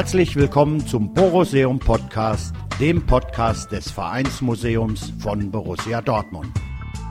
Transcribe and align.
Herzlich 0.00 0.32
willkommen 0.34 0.80
zum 0.86 1.12
Boruseum 1.12 1.78
Podcast, 1.78 2.54
dem 2.80 3.04
Podcast 3.04 3.70
des 3.70 3.90
Vereinsmuseums 3.90 5.12
von 5.18 5.50
Borussia 5.50 6.00
Dortmund. 6.00 6.48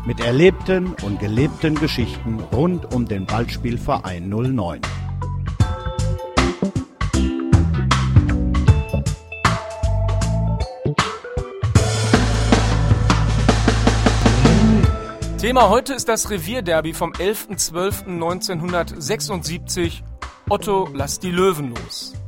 Mit 0.07 0.19
erlebten 0.21 0.95
und 1.03 1.19
gelebten 1.19 1.75
Geschichten 1.75 2.39
rund 2.51 2.91
um 2.91 3.05
den 3.05 3.27
Ballspielverein 3.27 4.27
09. 4.27 4.81
Thema 15.37 15.69
heute 15.69 15.93
ist 15.93 16.09
das 16.09 16.31
Revierderby 16.31 16.95
vom 16.95 17.11
11.12.1976. 17.11 20.01
Otto, 20.49 20.89
lass 20.91 21.19
die 21.19 21.29
Löwen 21.29 21.75
los. 21.75 22.18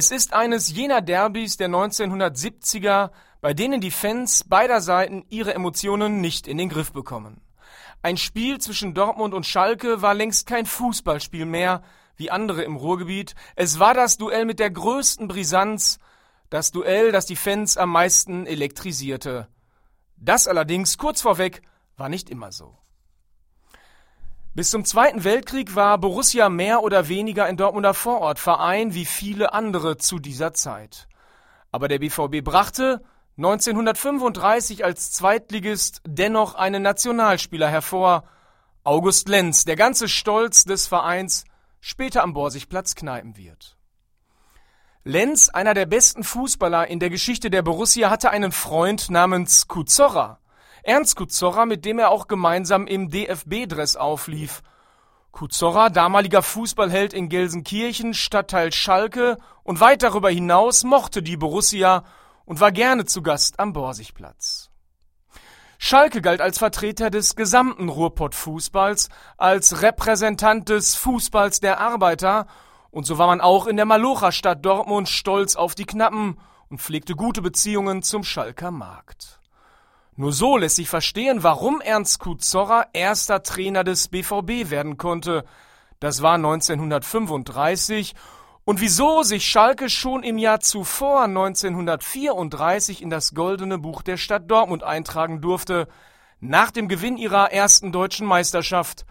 Es 0.00 0.10
ist 0.10 0.32
eines 0.32 0.70
jener 0.70 1.02
Derbys 1.02 1.58
der 1.58 1.68
1970er, 1.68 3.10
bei 3.42 3.52
denen 3.52 3.82
die 3.82 3.90
Fans 3.90 4.44
beider 4.44 4.80
Seiten 4.80 5.26
ihre 5.28 5.52
Emotionen 5.52 6.22
nicht 6.22 6.48
in 6.48 6.56
den 6.56 6.70
Griff 6.70 6.90
bekommen. 6.90 7.42
Ein 8.00 8.16
Spiel 8.16 8.58
zwischen 8.62 8.94
Dortmund 8.94 9.34
und 9.34 9.44
Schalke 9.44 10.00
war 10.00 10.14
längst 10.14 10.46
kein 10.46 10.64
Fußballspiel 10.64 11.44
mehr, 11.44 11.82
wie 12.16 12.30
andere 12.30 12.62
im 12.62 12.76
Ruhrgebiet. 12.76 13.34
Es 13.56 13.78
war 13.78 13.92
das 13.92 14.16
Duell 14.16 14.46
mit 14.46 14.58
der 14.58 14.70
größten 14.70 15.28
Brisanz, 15.28 15.98
das 16.48 16.70
Duell, 16.70 17.12
das 17.12 17.26
die 17.26 17.36
Fans 17.36 17.76
am 17.76 17.90
meisten 17.90 18.46
elektrisierte. 18.46 19.48
Das 20.16 20.48
allerdings 20.48 20.96
kurz 20.96 21.20
vorweg 21.20 21.60
war 21.98 22.08
nicht 22.08 22.30
immer 22.30 22.52
so. 22.52 22.79
Bis 24.52 24.70
zum 24.70 24.84
Zweiten 24.84 25.22
Weltkrieg 25.22 25.76
war 25.76 25.96
Borussia 25.98 26.48
mehr 26.48 26.82
oder 26.82 27.06
weniger 27.06 27.44
ein 27.44 27.56
Dortmunder 27.56 27.94
Vorortverein 27.94 28.94
wie 28.94 29.04
viele 29.04 29.52
andere 29.52 29.96
zu 29.96 30.18
dieser 30.18 30.52
Zeit. 30.52 31.06
Aber 31.70 31.86
der 31.86 32.00
BVB 32.00 32.42
brachte 32.42 33.00
1935 33.36 34.84
als 34.84 35.12
Zweitligist 35.12 36.02
dennoch 36.04 36.56
einen 36.56 36.82
Nationalspieler 36.82 37.68
hervor, 37.68 38.24
August 38.82 39.28
Lenz, 39.28 39.64
der 39.64 39.76
ganze 39.76 40.08
Stolz 40.08 40.64
des 40.64 40.88
Vereins 40.88 41.44
später 41.80 42.24
am 42.24 42.32
Borsigplatz 42.32 42.96
kneipen 42.96 43.36
wird. 43.36 43.76
Lenz, 45.04 45.48
einer 45.48 45.74
der 45.74 45.86
besten 45.86 46.24
Fußballer 46.24 46.88
in 46.88 46.98
der 46.98 47.08
Geschichte 47.08 47.50
der 47.50 47.62
Borussia, 47.62 48.10
hatte 48.10 48.30
einen 48.30 48.50
Freund 48.50 49.10
namens 49.10 49.68
Kuzorra. 49.68 50.40
Ernst 50.82 51.16
Kuzorra, 51.16 51.66
mit 51.66 51.84
dem 51.84 51.98
er 51.98 52.10
auch 52.10 52.28
gemeinsam 52.28 52.86
im 52.86 53.10
DFB-Dress 53.10 53.96
auflief. 53.96 54.62
Kuzorra, 55.32 55.90
damaliger 55.90 56.42
Fußballheld 56.42 57.12
in 57.12 57.28
Gelsenkirchen, 57.28 58.14
Stadtteil 58.14 58.72
Schalke 58.72 59.38
und 59.62 59.80
weit 59.80 60.02
darüber 60.02 60.30
hinaus 60.30 60.82
mochte 60.84 61.22
die 61.22 61.36
Borussia 61.36 62.04
und 62.44 62.60
war 62.60 62.72
gerne 62.72 63.04
zu 63.04 63.22
Gast 63.22 63.60
am 63.60 63.72
Borsigplatz. 63.72 64.70
Schalke 65.78 66.20
galt 66.20 66.40
als 66.42 66.58
Vertreter 66.58 67.08
des 67.10 67.36
gesamten 67.36 67.88
Ruhrpott-Fußballs, 67.88 69.08
als 69.38 69.80
Repräsentant 69.80 70.68
des 70.68 70.94
Fußballs 70.96 71.60
der 71.60 71.80
Arbeiter, 71.80 72.46
und 72.90 73.06
so 73.06 73.18
war 73.18 73.28
man 73.28 73.40
auch 73.40 73.66
in 73.66 73.76
der 73.76 73.86
Malocha-Stadt 73.86 74.64
Dortmund 74.64 75.08
stolz 75.08 75.56
auf 75.56 75.74
die 75.74 75.86
Knappen 75.86 76.38
und 76.68 76.80
pflegte 76.80 77.14
gute 77.14 77.40
Beziehungen 77.40 78.02
zum 78.02 78.24
Schalker 78.24 78.70
Markt. 78.70 79.39
Nur 80.20 80.34
so 80.34 80.58
lässt 80.58 80.76
sich 80.76 80.90
verstehen, 80.90 81.42
warum 81.42 81.80
Ernst 81.80 82.18
Kuzorra 82.18 82.84
erster 82.92 83.42
Trainer 83.42 83.84
des 83.84 84.08
BVB 84.08 84.68
werden 84.68 84.98
konnte. 84.98 85.46
Das 85.98 86.20
war 86.20 86.34
1935 86.34 88.14
und 88.66 88.82
wieso 88.82 89.22
sich 89.22 89.46
Schalke 89.48 89.88
schon 89.88 90.22
im 90.22 90.36
Jahr 90.36 90.60
zuvor 90.60 91.22
1934 91.22 93.00
in 93.00 93.08
das 93.08 93.32
goldene 93.32 93.78
Buch 93.78 94.02
der 94.02 94.18
Stadt 94.18 94.50
Dortmund 94.50 94.82
eintragen 94.82 95.40
durfte, 95.40 95.88
nach 96.38 96.70
dem 96.70 96.86
Gewinn 96.88 97.16
ihrer 97.16 97.50
ersten 97.50 97.90
deutschen 97.90 98.26
Meisterschaft. 98.26 99.06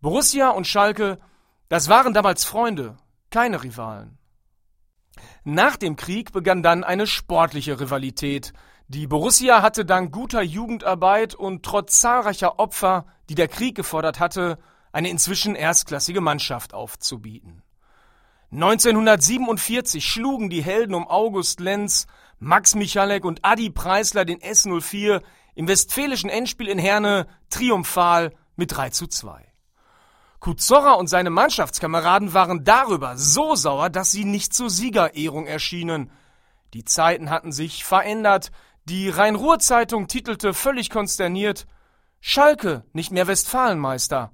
Borussia 0.00 0.50
und 0.50 0.68
Schalke, 0.68 1.18
das 1.68 1.88
waren 1.88 2.14
damals 2.14 2.44
Freunde, 2.44 2.96
keine 3.30 3.64
Rivalen. 3.64 4.18
Nach 5.42 5.76
dem 5.76 5.96
Krieg 5.96 6.30
begann 6.30 6.62
dann 6.62 6.84
eine 6.84 7.08
sportliche 7.08 7.80
Rivalität. 7.80 8.52
Die 8.90 9.06
Borussia 9.06 9.60
hatte 9.60 9.84
dank 9.84 10.12
guter 10.12 10.40
Jugendarbeit 10.40 11.34
und 11.34 11.62
trotz 11.62 12.00
zahlreicher 12.00 12.58
Opfer, 12.58 13.04
die 13.28 13.34
der 13.34 13.46
Krieg 13.46 13.74
gefordert 13.74 14.18
hatte, 14.18 14.58
eine 14.92 15.10
inzwischen 15.10 15.54
erstklassige 15.54 16.22
Mannschaft 16.22 16.72
aufzubieten. 16.72 17.62
1947 18.50 20.02
schlugen 20.02 20.48
die 20.48 20.62
Helden 20.62 20.94
um 20.94 21.06
August 21.06 21.60
Lenz, 21.60 22.06
Max 22.38 22.74
Michalek 22.74 23.26
und 23.26 23.44
Adi 23.44 23.68
Preisler 23.68 24.24
den 24.24 24.38
S04 24.38 25.20
im 25.54 25.68
westfälischen 25.68 26.30
Endspiel 26.30 26.68
in 26.68 26.78
Herne 26.78 27.26
triumphal 27.50 28.32
mit 28.56 28.74
3 28.74 28.88
zu 28.88 29.06
2. 29.06 29.44
Kuzorra 30.40 30.92
und 30.92 31.08
seine 31.08 31.28
Mannschaftskameraden 31.28 32.32
waren 32.32 32.64
darüber 32.64 33.18
so 33.18 33.54
sauer, 33.54 33.90
dass 33.90 34.12
sie 34.12 34.24
nicht 34.24 34.54
zur 34.54 34.70
Siegerehrung 34.70 35.44
erschienen. 35.44 36.10
Die 36.72 36.84
Zeiten 36.84 37.28
hatten 37.28 37.52
sich 37.52 37.84
verändert, 37.84 38.50
die 38.88 39.10
Rhein-Ruhr-Zeitung 39.10 40.08
titelte 40.08 40.54
völlig 40.54 40.90
konsterniert 40.90 41.66
Schalke 42.20 42.84
nicht 42.92 43.12
mehr 43.12 43.26
Westfalenmeister. 43.26 44.32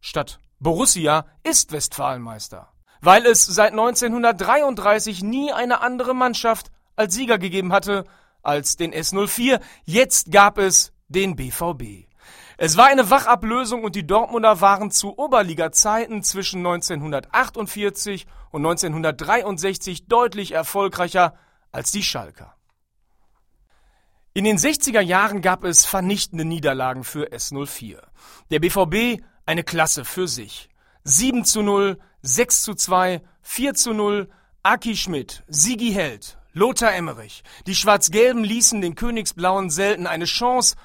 Statt 0.00 0.38
Borussia 0.58 1.26
ist 1.42 1.72
Westfalenmeister. 1.72 2.72
Weil 3.02 3.26
es 3.26 3.44
seit 3.44 3.72
1933 3.72 5.22
nie 5.22 5.52
eine 5.52 5.80
andere 5.80 6.14
Mannschaft 6.14 6.70
als 6.94 7.14
Sieger 7.14 7.38
gegeben 7.38 7.72
hatte 7.72 8.04
als 8.42 8.76
den 8.76 8.94
S04. 8.94 9.60
Jetzt 9.84 10.30
gab 10.30 10.56
es 10.58 10.92
den 11.08 11.36
BVB. 11.36 12.06
Es 12.58 12.76
war 12.78 12.86
eine 12.86 13.10
Wachablösung 13.10 13.84
und 13.84 13.96
die 13.96 14.06
Dortmunder 14.06 14.62
waren 14.62 14.90
zu 14.90 15.18
Oberliga-Zeiten 15.18 16.22
zwischen 16.22 16.64
1948 16.64 18.26
und 18.50 18.64
1963 18.64 20.06
deutlich 20.06 20.52
erfolgreicher 20.52 21.34
als 21.70 21.90
die 21.90 22.02
Schalker. 22.02 22.55
In 24.36 24.44
den 24.44 24.58
60er 24.58 25.00
Jahren 25.00 25.40
gab 25.40 25.64
es 25.64 25.86
vernichtende 25.86 26.44
Niederlagen 26.44 27.04
für 27.04 27.32
S04. 27.32 28.02
Der 28.50 28.58
BVB 28.60 29.24
eine 29.46 29.64
Klasse 29.64 30.04
für 30.04 30.28
sich. 30.28 30.68
7 31.04 31.46
zu 31.46 31.62
0, 31.62 31.98
6 32.20 32.62
zu 32.62 32.74
2, 32.74 33.22
4 33.40 33.72
zu 33.72 33.94
0, 33.94 34.28
Aki 34.62 34.94
Schmidt, 34.94 35.42
Sigi 35.48 35.90
Held, 35.90 36.36
Lothar 36.52 36.94
Emmerich. 36.94 37.44
Die 37.66 37.74
Schwarz-Gelben 37.74 38.44
ließen 38.44 38.82
den 38.82 38.94
Königsblauen 38.94 39.70
selten 39.70 40.06
eine 40.06 40.26
Chance, 40.26 40.76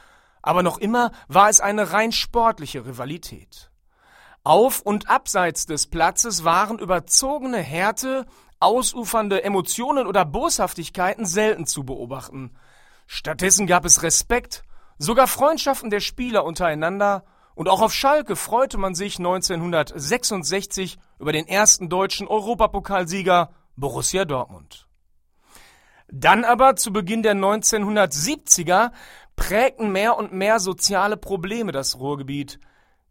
aber 0.42 0.64
noch 0.64 0.78
immer 0.78 1.12
war 1.28 1.50
es 1.50 1.60
eine 1.60 1.92
rein 1.92 2.14
sportliche 2.14 2.86
Rivalität. 2.86 3.70
Auf 4.46 4.80
und 4.80 5.10
abseits 5.10 5.66
des 5.66 5.88
Platzes 5.88 6.46
waren 6.46 6.80
überzogene 6.80 7.60
Härte, 7.60 8.28
ausufernde 8.62 9.44
Emotionen 9.44 10.08
oder 10.08 10.24
Boshaftigkeiten 10.24 11.26
selten 11.26 11.66
zu 11.66 11.84
beobachten. 11.84 12.56
Stattdessen 13.14 13.68
gab 13.68 13.84
es 13.84 14.04
Respekt, 14.04 14.64
sogar 14.98 15.28
Freundschaften 15.28 15.90
der 15.90 16.00
Spieler 16.00 16.46
untereinander 16.46 17.26
und 17.56 17.68
auch 17.68 17.82
auf 17.82 17.94
Schalke 17.94 18.38
freute 18.38 18.78
man 18.78 18.96
sich 18.96 19.18
1966 19.18 20.98
über 21.20 21.34
den 21.34 21.46
ersten 21.46 21.90
deutschen 21.90 22.30
Europapokalsieger 22.30 23.52
Borussia 23.76 24.24
Dortmund. 24.24 24.88
Dann 26.08 26.46
aber 26.46 26.78
zu 26.78 26.94
Beginn 26.94 27.22
der 27.22 27.36
1970er 27.36 28.92
prägten 29.36 29.92
mehr 29.92 30.16
und 30.16 30.32
mehr 30.32 30.62
soziale 30.62 31.18
Probleme 31.18 31.74
das 31.74 32.00
Ruhrgebiet. 32.00 32.62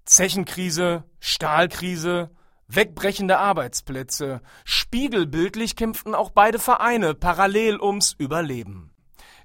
Zechenkrise, 0.07 1.05
Stahlkrise, 1.19 2.31
wegbrechende 2.69 3.37
Arbeitsplätze. 3.37 4.41
Spiegelbildlich 4.65 5.77
kämpften 5.77 6.15
auch 6.15 6.31
beide 6.31 6.59
Vereine 6.59 7.15
parallel 7.15 7.79
ums 7.79 8.15
Überleben. 8.17 8.90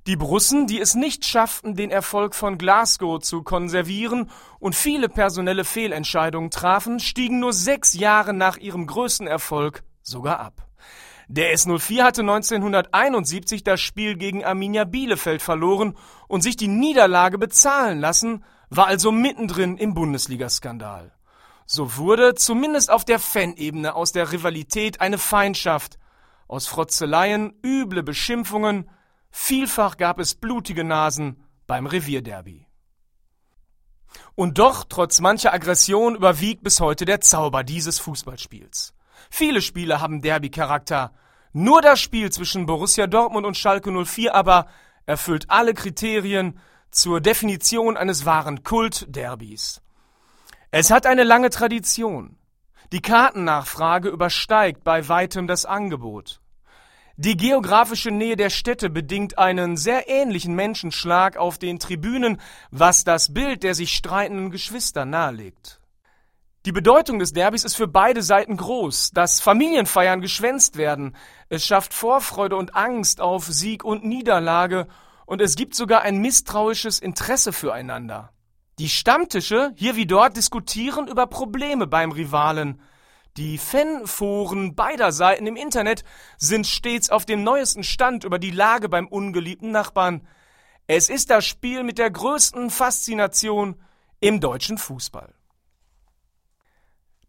Die 0.08 0.18
Brussen, 0.18 0.68
die 0.68 0.80
es 0.80 0.94
nicht 0.94 1.26
schafften, 1.26 1.74
den 1.74 1.90
Erfolg 1.90 2.36
von 2.36 2.60
Glasgow 2.60 3.20
zu 3.20 3.42
konservieren 3.42 4.30
und 4.60 4.76
viele 4.76 5.10
personelle 5.10 5.66
Fehlentscheidungen 5.66 6.52
trafen, 6.52 7.00
stiegen 7.00 7.40
nur 7.40 7.54
sechs 7.54 7.96
Jahre 7.96 8.32
nach 8.32 8.58
ihrem 8.58 8.86
größten 8.86 9.26
Erfolg 9.26 9.84
sogar 10.04 10.40
ab. 10.40 10.68
Der 11.28 11.56
S04 11.58 12.04
hatte 12.04 12.22
1971 12.22 13.64
das 13.64 13.82
Spiel 13.82 14.16
gegen 14.16 14.46
Arminia 14.46 14.84
Bielefeld 14.84 15.42
verloren 15.42 15.98
und 16.28 16.42
sich 16.42 16.56
die 16.56 16.68
Niederlage 16.68 17.40
bezahlen 17.40 18.00
lassen, 18.00 18.44
war 18.70 18.86
also 18.86 19.12
mittendrin 19.12 19.76
im 19.76 19.96
Bundesligaskandal. 19.96 21.14
So 21.66 21.98
wurde 21.98 22.36
zumindest 22.36 22.92
auf 22.92 23.06
der 23.06 23.18
Fanebene 23.18 23.96
aus 23.96 24.12
der 24.12 24.32
Rivalität 24.32 25.02
eine 25.02 25.18
Feindschaft, 25.18 25.98
aus 26.48 26.68
Frotzeleien 26.68 27.56
üble 27.64 28.04
Beschimpfungen, 28.04 28.88
vielfach 29.36 29.98
gab 29.98 30.20
es 30.20 30.34
blutige 30.34 30.84
Nasen 30.84 31.44
beim 31.68 31.86
Revierderby. 31.86 32.66
Und 34.34 34.58
doch, 34.60 34.86
trotz 34.88 35.20
mancher 35.20 35.54
Aggression, 35.54 36.16
überwiegt 36.16 36.64
bis 36.64 36.80
heute 36.80 37.06
der 37.06 37.20
Zauber 37.22 37.64
dieses 37.64 38.00
Fußballspiels. 38.00 38.94
Viele 39.30 39.62
Spiele 39.62 40.02
haben 40.02 40.22
Derby-Charakter. 40.22 41.14
Nur 41.52 41.82
das 41.82 42.00
Spiel 42.00 42.32
zwischen 42.32 42.66
Borussia 42.66 43.08
Dortmund 43.08 43.46
und 43.46 43.58
Schalke 43.58 43.92
04 43.92 44.34
aber 44.34 44.68
erfüllt 45.06 45.50
alle 45.50 45.74
Kriterien 45.74 46.60
zur 46.90 47.20
Definition 47.20 47.98
eines 47.98 48.26
wahren 48.26 48.64
Kult-Derbys. 48.64 49.82
Es 50.72 50.92
hat 50.92 51.06
eine 51.06 51.24
lange 51.24 51.50
Tradition. 51.50 52.38
Die 52.92 53.02
Kartennachfrage 53.02 54.10
übersteigt 54.10 54.84
bei 54.84 55.08
weitem 55.08 55.48
das 55.48 55.66
Angebot. 55.66 56.42
Die 57.18 57.38
geografische 57.38 58.12
Nähe 58.12 58.36
der 58.36 58.50
Städte 58.50 58.90
bedingt 58.90 59.38
einen 59.38 59.78
sehr 59.78 60.10
ähnlichen 60.10 60.54
Menschenschlag 60.54 61.38
auf 61.38 61.58
den 61.58 61.80
Tribünen, 61.80 62.42
was 62.72 63.06
das 63.06 63.34
Bild 63.34 63.64
der 63.64 63.74
sich 63.74 63.96
streitenden 63.96 64.52
Geschwister 64.52 65.06
nahelegt. 65.06 65.80
Die 66.66 66.74
Bedeutung 66.74 67.20
des 67.20 67.32
Derbys 67.32 67.64
ist 67.64 67.76
für 67.78 67.88
beide 67.88 68.22
Seiten 68.22 68.58
groß, 68.58 69.12
dass 69.12 69.40
Familienfeiern 69.40 70.20
geschwänzt 70.20 70.76
werden, 70.76 71.16
es 71.48 71.66
schafft 71.66 71.94
Vorfreude 71.94 72.58
und 72.58 72.76
Angst 72.76 73.22
auf 73.22 73.46
Sieg 73.46 73.86
und 73.86 74.04
Niederlage, 74.04 74.88
und 75.26 75.42
es 75.42 75.56
gibt 75.56 75.74
sogar 75.74 76.02
ein 76.02 76.18
misstrauisches 76.18 77.00
Interesse 77.00 77.54
füreinander. 77.54 78.32
Die 78.78 78.90
Stammtische, 78.90 79.72
hier 79.76 79.96
wie 79.96 80.06
dort, 80.06 80.36
diskutieren 80.36 81.08
über 81.08 81.28
Probleme 81.28 81.88
beim 81.88 82.12
Rivalen. 82.12 82.82
Die 83.38 83.58
Fanforen 83.58 84.76
beider 84.76 85.12
Seiten 85.12 85.46
im 85.46 85.56
Internet 85.56 86.04
sind 86.38 86.66
stets 86.66 87.10
auf 87.10 87.26
dem 87.26 87.44
neuesten 87.44 87.84
Stand 87.84 88.24
über 88.24 88.40
die 88.40 88.52
Lage 88.52 88.88
beim 88.88 89.08
ungeliebten 89.08 89.72
Nachbarn. 89.72 90.28
Es 90.88 91.10
ist 91.10 91.30
das 91.30 91.46
Spiel 91.46 91.84
mit 91.84 91.98
der 91.98 92.12
größten 92.12 92.70
Faszination 92.70 93.76
im 94.20 94.40
deutschen 94.40 94.78
Fußball. 94.78 95.34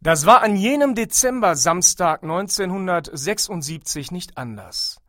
Das 0.01 0.27
war 0.27 0.43
an 0.43 0.57
jenem 0.57 0.95
Dezember-Samstag 0.95 2.23
1976 2.23 4.13
nicht 4.13 4.39
anders. 4.39 5.01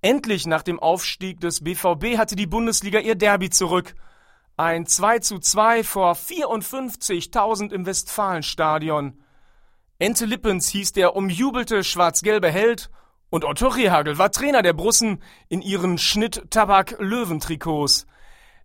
Endlich 0.00 0.46
nach 0.46 0.62
dem 0.62 0.80
Aufstieg 0.80 1.40
des 1.40 1.62
BVB 1.62 2.16
hatte 2.16 2.36
die 2.36 2.46
Bundesliga 2.46 3.00
ihr 3.00 3.14
Derby 3.14 3.50
zurück– 3.50 3.94
ein 4.58 4.86
2 4.86 5.20
zu 5.20 5.38
2 5.38 5.84
vor 5.84 6.14
54.000 6.14 7.72
im 7.72 7.86
Westfalenstadion. 7.86 9.22
Ente 10.00 10.26
Lippens 10.26 10.68
hieß 10.68 10.92
der 10.92 11.16
umjubelte 11.16 11.82
schwarz-gelbe 11.82 12.52
Held 12.52 12.88
und 13.30 13.44
Otto 13.44 13.66
Rehagel 13.66 14.16
war 14.16 14.30
Trainer 14.30 14.62
der 14.62 14.72
Brussen 14.72 15.20
in 15.48 15.60
ihren 15.60 15.98
Schnitt-Tabak-Löwentrikots. 15.98 18.06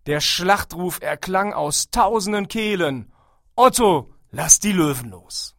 Der 0.06 0.20
Schlachtruf 0.20 1.00
erklang 1.02 1.52
aus 1.52 1.90
tausenden 1.90 2.46
Kehlen. 2.46 3.12
Otto, 3.56 4.14
lass 4.30 4.60
die 4.60 4.70
Löwen 4.70 5.10
los. 5.10 5.56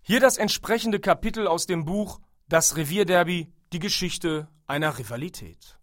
Hier 0.00 0.20
das 0.20 0.38
entsprechende 0.38 0.98
Kapitel 0.98 1.46
aus 1.46 1.66
dem 1.66 1.84
Buch 1.84 2.22
Das 2.48 2.78
Revierderby, 2.78 3.52
die 3.74 3.80
Geschichte 3.80 4.48
einer 4.66 4.98
Rivalität. 4.98 5.79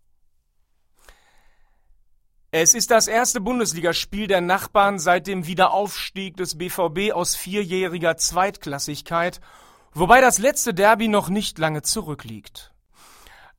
Es 2.59 2.73
ist 2.73 2.89
das 2.89 3.07
erste 3.07 3.39
Bundesligaspiel 3.39 4.25
der 4.25 4.41
Nachbarn 4.41 4.97
seit 4.97 5.27
dem 5.27 5.45
Wiederaufstieg 5.45 6.37
des 6.37 6.57
BVB 6.57 7.11
aus 7.13 7.35
vierjähriger 7.35 8.17
Zweitklassigkeit, 8.17 9.41
wobei 9.93 10.21
das 10.21 10.39
letzte 10.39 10.73
Derby 10.73 11.07
noch 11.07 11.29
nicht 11.29 11.59
lange 11.59 11.83
zurückliegt. 11.83 12.73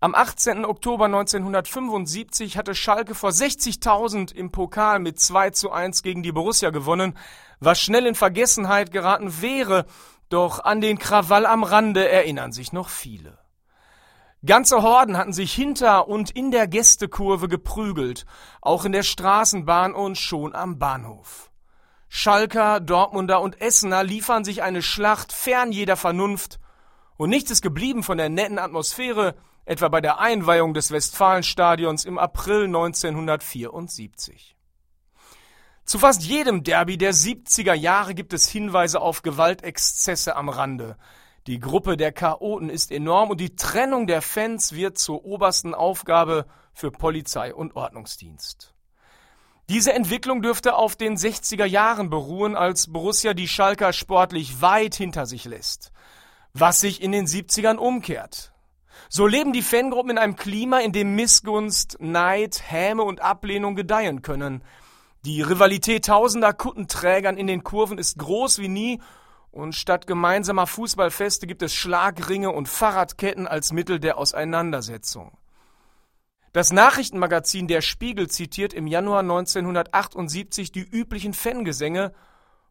Am 0.00 0.17
18. 0.17 0.65
Oktober 0.65 1.05
1975 1.05 2.56
hatte 2.56 2.75
Schalke 2.75 3.15
vor 3.15 3.31
60.000 3.31 4.35
im 4.35 4.50
Pokal 4.50 4.99
mit 4.99 5.21
2 5.21 5.50
zu 5.50 5.71
1 5.71 6.03
gegen 6.03 6.25
die 6.25 6.33
Borussia 6.33 6.71
gewonnen, 6.71 7.17
was 7.61 7.81
schnell 7.81 8.05
in 8.05 8.17
Vergessenheit 8.17 8.91
geraten 8.91 9.41
wäre, 9.41 9.87
doch 10.29 10.65
an 10.65 10.81
den 10.81 10.99
Krawall 10.99 11.47
am 11.47 11.62
Rande 11.62 12.09
erinnern 12.09 12.50
sich 12.50 12.73
noch 12.73 12.89
viele. 12.89 13.39
Ganze 14.46 14.82
Horden 14.82 15.17
hatten 15.17 15.32
sich 15.32 15.52
hinter 15.52 16.06
und 16.06 16.31
in 16.31 16.52
der 16.52 16.69
Gästekurve 16.69 17.49
geprügelt, 17.49 18.25
auch 18.62 18.85
in 18.85 18.93
der 18.93 19.02
Straßenbahn 19.02 19.94
und 19.94 20.17
schon 20.17 20.55
am 20.55 20.79
Bahnhof. 20.79 21.50
Schalker, 22.08 22.79
Dortmunder 22.79 23.40
und 23.40 23.61
Essener 23.61 24.05
liefern 24.05 24.44
sich 24.44 24.62
eine 24.62 24.81
Schlacht 24.81 25.32
fern 25.32 25.73
jeder 25.73 25.96
Vernunft, 25.96 26.61
und 27.17 27.31
nichts 27.31 27.50
ist 27.50 27.62
geblieben 27.62 28.05
von 28.05 28.17
der 28.17 28.29
netten 28.29 28.61
Atmosphäre, 28.61 29.35
etwa 29.64 29.88
bei 29.88 30.00
der 30.00 30.20
Einweihung 30.20 30.73
des 30.73 30.93
Westfalenstadions 30.93 32.05
im 32.05 32.17
April 32.17 32.64
1974. 32.67 34.56
Zu 35.85 35.99
fast 35.99 36.23
jedem 36.23 36.62
Derby 36.62 36.96
der 36.96 37.12
70er 37.12 37.75
Jahre 37.75 38.14
gibt 38.14 38.32
es 38.32 38.49
Hinweise 38.49 39.00
auf 39.00 39.23
Gewaltexzesse 39.23 40.37
am 40.37 40.49
Rande, 40.49 40.96
die 41.49 41.61
Gruppe 41.61 41.97
der 41.97 42.12
Chaoten 42.12 42.69
ist 42.69 42.93
enorm 42.93 43.31
und 43.31 43.41
die 43.41 43.56
Trennung 43.56 44.06
der 44.06 44.21
Fans 44.21 44.75
wird 44.75 44.99
zur 44.99 45.25
obersten 45.25 45.75
Aufgabe 45.75 46.45
für 46.75 46.91
Polizei 46.91 47.55
und 47.55 47.75
Ordnungsdienst. 47.75 48.75
Diese 49.71 49.95
Entwicklung 49.95 50.43
dürfte 50.43 50.75
auf 50.77 50.95
den 50.95 51.17
60er 51.17 51.65
Jahren 51.65 52.11
beruhen, 52.11 52.55
als 52.55 52.93
Borussia 52.93 53.33
die 53.33 53.49
Schalker 53.49 53.95
sportlich 53.95 54.61
weit 54.61 54.95
hinter 54.95 55.25
sich 55.25 55.47
lässt, 55.47 55.91
was 56.53 56.81
sich 56.81 57.00
in 57.00 57.12
den 57.12 57.27
70ern 57.27 57.77
umkehrt. 57.77 58.53
So 59.09 59.27
leben 59.27 59.55
die 59.55 59.62
Fangruppen 59.62 60.11
in 60.11 60.19
einem 60.19 60.37
Klima, 60.37 60.81
in 60.81 60.93
dem 60.93 61.15
Missgunst, 61.15 61.97
Neid, 61.99 62.62
Häme 62.67 63.05
und 63.05 63.23
Ablehnung 63.23 63.75
gedeihen 63.75 64.21
können. 64.21 64.62
Die 65.25 65.40
Rivalität 65.40 66.05
tausender 66.05 66.52
Kuttenträgern 66.52 67.38
in 67.38 67.47
den 67.47 67.64
Kurven 67.64 67.97
ist 67.97 68.19
groß 68.19 68.59
wie 68.59 68.69
nie 68.69 69.00
und 69.59 69.75
statt 69.75 70.07
gemeinsamer 70.07 70.67
Fußballfeste 70.67 71.47
gibt 71.47 71.62
es 71.62 71.75
Schlagringe 71.75 72.50
und 72.50 72.69
Fahrradketten 72.69 73.49
als 73.49 73.73
Mittel 73.73 73.99
der 73.99 74.17
Auseinandersetzung. 74.17 75.37
Das 76.53 76.73
Nachrichtenmagazin 76.73 77.67
Der 77.67 77.83
Spiegel 77.83 78.29
zitiert 78.29 78.73
im 78.73 78.87
Januar 78.87 79.21
1978 79.21 80.73
die 80.73 80.83
üblichen 80.83 81.35
Fangesänge, 81.35 82.12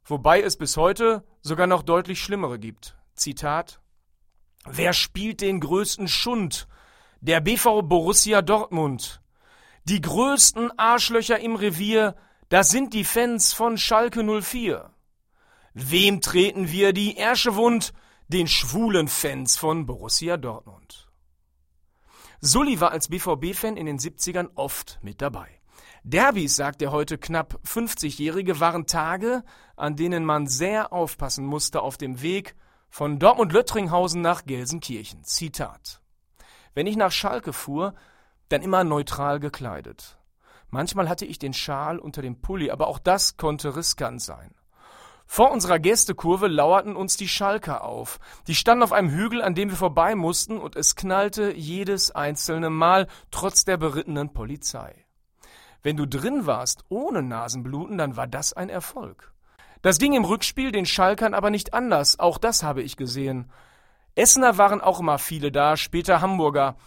wobei 0.06 0.41
es 0.41 0.58
bis 0.58 0.77
heute 0.77 1.24
sogar 1.41 1.67
noch 1.67 1.84
deutlich 1.84 2.22
schlimmere 2.22 2.58
gibt. 2.58 2.98
Zitat 3.15 3.82
Wer 4.65 4.94
spielt 4.94 5.41
den 5.41 5.60
größten 5.60 6.08
Schund? 6.08 6.67
Der 7.20 7.41
BV 7.41 7.84
Borussia 7.84 8.41
Dortmund. 8.41 9.22
Die 9.84 10.01
größten 10.01 10.77
Arschlöcher 10.77 11.39
im 11.39 11.56
Revier, 11.56 12.15
das 12.50 12.70
sind 12.70 12.94
die 12.94 13.06
Fans 13.06 13.53
von 13.53 13.77
Schalke 13.77 14.24
04. 14.24 14.91
Wem 15.79 16.22
treten 16.22 16.72
wir 16.72 16.91
die 16.91 17.17
Ärsche 17.17 17.55
wund? 17.55 17.93
Den 18.29 18.48
schwulen 18.48 19.07
Fans 19.07 19.57
von 19.57 19.86
Borussia 19.86 20.36
Dortmund. 20.36 21.07
Sully 22.41 22.81
war 22.81 22.89
als 22.89 23.10
BVB-Fan 23.10 23.77
in 23.77 23.86
den 23.86 24.00
70ern 24.00 24.50
oft 24.55 24.98
mit 25.03 25.22
dabei. 25.22 25.48
Derbys, 26.01 26.55
sagt 26.55 26.81
der 26.81 26.91
heute 26.91 27.19
knapp 27.19 27.60
50-Jährige, 27.63 28.60
waren 28.60 28.88
Tage, 28.88 29.43
an 29.75 29.96
denen 29.96 30.25
man 30.25 30.48
sehr 30.48 30.91
aufpassen 30.91 31.46
musste 31.46 31.84
auf 31.84 31.96
dem 31.96 32.24
Weg 32.24 32.55
von 32.89 33.19
Dortmund-Löttringhausen 33.19 34.19
nach 34.19 34.46
Gelsenkirchen. 34.46 35.24
Zitat. 35.25 36.01
Wenn 36.74 36.88
ich 36.88 36.96
nach 36.96 37.12
Schalke 37.12 37.53
fuhr, 37.53 37.93
dann 38.50 38.63
immer 38.63 38.84
neutral 38.84 39.39
gekleidet. 39.39 40.17
Manchmal 40.72 41.07
hatte 41.07 41.27
ich 41.27 41.38
den 41.38 41.53
Schal 41.53 42.00
unter 42.00 42.24
dem 42.24 42.41
Pulli, 42.41 42.72
aber 42.72 42.88
auch 42.88 42.98
das 42.98 43.38
konnte 43.38 43.75
riskant 43.75 44.24
sein. 44.24 44.56
Vor 45.27 45.51
unserer 45.51 45.77
Gästekurve 45.77 46.48
lauerten 46.48 46.96
uns 46.96 47.17
die 47.17 47.27
Schalker 47.27 47.84
auf. 47.84 48.19
Die 48.48 48.55
standen 48.55 48.84
auf 48.84 48.93
einem 48.93 49.10
Hügel, 49.10 49.41
an 49.41 49.55
dem 49.55 49.69
wir 49.69 49.77
vorbei 49.77 50.15
mussten, 50.15 50.57
und 50.57 50.77
es 50.77 50.96
knallte 50.96 51.53
jedes 51.53 52.12
einzelne 52.12 52.69
Mal, 52.69 53.07
trotz 53.29 53.65
der 53.65 53.75
berittenen 53.77 54.31
Polizei. 54.31 55.05
Wenn 55.84 55.98
du 55.98 56.07
drin 56.07 56.46
warst, 56.46 56.86
ohne 56.89 57.22
Nasenbluten, 57.22 57.98
dann 57.98 58.15
war 58.15 58.25
das 58.25 58.53
ein 58.53 58.69
Erfolg. 58.69 59.34
Das 59.81 60.00
ging 60.00 60.13
im 60.13 60.25
Rückspiel 60.25 60.72
den 60.72 60.86
Schalkern 60.86 61.34
aber 61.34 61.50
nicht 61.50 61.74
anders, 61.74 62.19
auch 62.19 62.38
das 62.38 62.63
habe 62.63 62.81
ich 62.81 62.98
gesehen. 62.98 63.51
Essener 64.15 64.57
waren 64.57 64.81
auch 64.81 65.01
immer 65.01 65.19
viele 65.19 65.51
da, 65.51 65.77
später 65.77 66.22
Hamburger. 66.22 66.77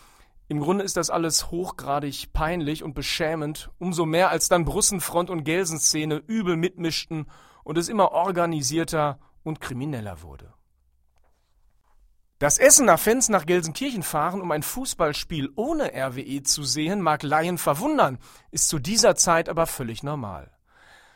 Im 0.49 0.59
Grunde 0.59 0.83
ist 0.83 0.97
das 0.97 1.11
alles 1.11 1.53
hochgradig 1.53 2.33
peinlich 2.33 2.83
und 2.83 2.95
beschämend, 2.95 3.71
umso 3.79 4.07
mehr 4.07 4.31
als 4.31 4.49
dann 4.49 4.65
Brussenfront 4.65 5.31
und 5.31 5.45
Gelsenszene 5.45 6.17
übel 6.17 6.57
mitmischten 6.57 7.27
und 7.65 7.79
es 7.79 7.89
immer 7.89 8.13
organisierter 8.13 9.19
und 9.43 9.61
krimineller 9.61 10.23
wurde. 10.23 10.53
Dass 12.41 12.59
Essener 12.59 12.97
Fans 12.97 13.29
nach 13.29 13.45
Gelsenkirchen 13.45 14.03
fahren, 14.03 14.41
um 14.41 14.51
ein 14.51 14.63
Fußballspiel 14.63 15.51
ohne 15.57 15.93
RWE 15.95 16.43
zu 16.43 16.63
sehen, 16.63 17.03
mag 17.03 17.23
Laien 17.23 17.59
verwundern, 17.59 18.19
ist 18.51 18.71
zu 18.71 18.79
dieser 18.79 19.15
Zeit 19.15 19.51
aber 19.51 19.67
völlig 19.67 20.03
normal. 20.03 20.51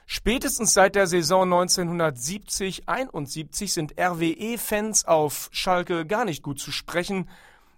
Spätestens 0.05 0.75
seit 0.75 0.97
der 0.97 1.07
Saison 1.07 1.51
1970-71 1.51 3.73
sind 3.73 3.99
RWE-Fans 3.99 5.07
auf 5.07 5.49
Schalke 5.51 6.05
gar 6.05 6.27
nicht 6.27 6.43
gut 6.43 6.61
zu 6.61 6.73
sprechen, 6.73 7.31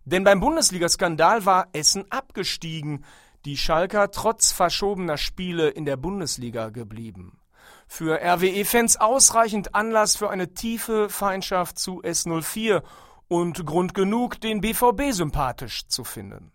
denn 0.06 0.24
beim 0.24 0.40
Bundesligaskandal 0.40 1.46
war 1.46 1.68
Essen 1.72 2.10
abgestiegen, 2.10 3.04
die 3.44 3.56
Schalker 3.56 4.10
trotz 4.10 4.50
verschobener 4.50 5.18
Spiele 5.18 5.68
in 5.68 5.84
der 5.84 5.96
Bundesliga 5.96 6.70
geblieben. 6.70 7.38
Für 7.86 8.20
RWE-Fans 8.20 8.96
ausreichend 8.98 9.74
Anlass 9.74 10.16
für 10.16 10.30
eine 10.30 10.54
tiefe 10.54 11.08
Feindschaft 11.08 11.78
zu 11.78 12.02
S04 12.02 12.82
und 13.28 13.64
Grund 13.64 13.94
genug, 13.94 14.40
den 14.40 14.60
BVB 14.60 15.12
sympathisch 15.12 15.86
zu 15.88 16.04
finden. 16.04 16.52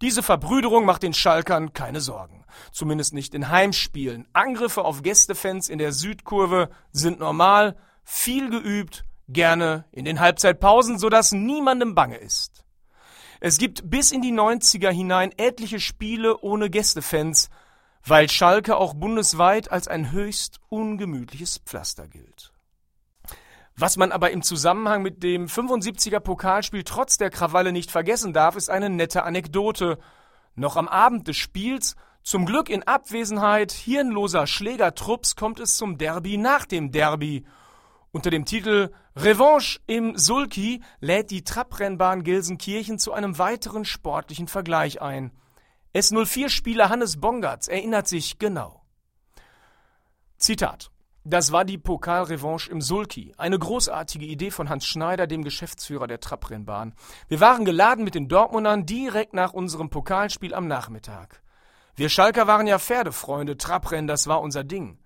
Diese 0.00 0.22
Verbrüderung 0.22 0.84
macht 0.84 1.02
den 1.02 1.12
Schalkern 1.12 1.72
keine 1.72 2.00
Sorgen. 2.00 2.44
Zumindest 2.72 3.14
nicht 3.14 3.34
in 3.34 3.48
Heimspielen. 3.48 4.28
Angriffe 4.32 4.84
auf 4.84 5.02
Gästefans 5.02 5.68
in 5.68 5.78
der 5.78 5.92
Südkurve 5.92 6.70
sind 6.92 7.18
normal, 7.18 7.76
viel 8.04 8.48
geübt, 8.48 9.04
gerne 9.28 9.84
in 9.90 10.04
den 10.04 10.20
Halbzeitpausen, 10.20 10.98
sodass 10.98 11.32
niemandem 11.32 11.94
bange 11.94 12.16
ist. 12.16 12.64
Es 13.40 13.58
gibt 13.58 13.88
bis 13.88 14.10
in 14.10 14.22
die 14.22 14.32
90er 14.32 14.90
hinein 14.90 15.32
etliche 15.36 15.80
Spiele 15.80 16.38
ohne 16.38 16.70
Gästefans, 16.70 17.50
weil 18.04 18.28
Schalke 18.28 18.76
auch 18.76 18.94
bundesweit 18.94 19.70
als 19.70 19.88
ein 19.88 20.12
höchst 20.12 20.60
ungemütliches 20.68 21.58
Pflaster 21.58 22.08
gilt. 22.08 22.52
Was 23.76 23.96
man 23.96 24.10
aber 24.10 24.32
im 24.32 24.42
Zusammenhang 24.42 25.02
mit 25.02 25.22
dem 25.22 25.46
75er 25.46 26.18
Pokalspiel 26.18 26.82
trotz 26.82 27.16
der 27.16 27.30
Krawalle 27.30 27.70
nicht 27.72 27.92
vergessen 27.92 28.32
darf, 28.32 28.56
ist 28.56 28.70
eine 28.70 28.90
nette 28.90 29.22
Anekdote. 29.22 29.98
Noch 30.56 30.76
am 30.76 30.88
Abend 30.88 31.28
des 31.28 31.36
Spiels, 31.36 31.94
zum 32.24 32.44
Glück 32.44 32.68
in 32.68 32.82
Abwesenheit 32.82 33.70
hirnloser 33.70 34.48
Schlägertrupps, 34.48 35.36
kommt 35.36 35.60
es 35.60 35.76
zum 35.76 35.96
Derby 35.96 36.36
nach 36.36 36.66
dem 36.66 36.90
Derby. 36.90 37.46
Unter 38.10 38.30
dem 38.30 38.44
Titel 38.44 38.90
Revanche 39.14 39.78
im 39.86 40.18
Sulki 40.18 40.82
lädt 41.00 41.30
die 41.30 41.44
Trabrennbahn 41.44 42.24
Gelsenkirchen 42.24 42.98
zu 42.98 43.12
einem 43.12 43.38
weiteren 43.38 43.84
sportlichen 43.84 44.48
Vergleich 44.48 45.00
ein. 45.00 45.30
S04-Spieler 45.94 46.88
Hannes 46.88 47.20
Bongartz 47.20 47.68
erinnert 47.68 48.08
sich 48.08 48.38
genau. 48.38 48.82
Zitat 50.36 50.90
das 51.30 51.52
war 51.52 51.66
die 51.66 51.76
Pokalrevanche 51.76 52.70
im 52.70 52.80
Sulki. 52.80 53.34
Eine 53.36 53.58
großartige 53.58 54.24
Idee 54.24 54.50
von 54.50 54.70
Hans 54.70 54.86
Schneider, 54.86 55.26
dem 55.26 55.44
Geschäftsführer 55.44 56.06
der 56.06 56.20
Trabrennbahn. 56.20 56.94
Wir 57.28 57.38
waren 57.40 57.66
geladen 57.66 58.02
mit 58.02 58.14
den 58.14 58.28
Dortmundern 58.28 58.86
direkt 58.86 59.34
nach 59.34 59.52
unserem 59.52 59.90
Pokalspiel 59.90 60.54
am 60.54 60.66
Nachmittag. 60.66 61.42
Wir 61.96 62.08
Schalker 62.08 62.46
waren 62.46 62.66
ja 62.66 62.78
Pferdefreunde, 62.78 63.58
Trabrennen, 63.58 64.06
das 64.06 64.26
war 64.26 64.40
unser 64.40 64.64
Ding. 64.64 64.98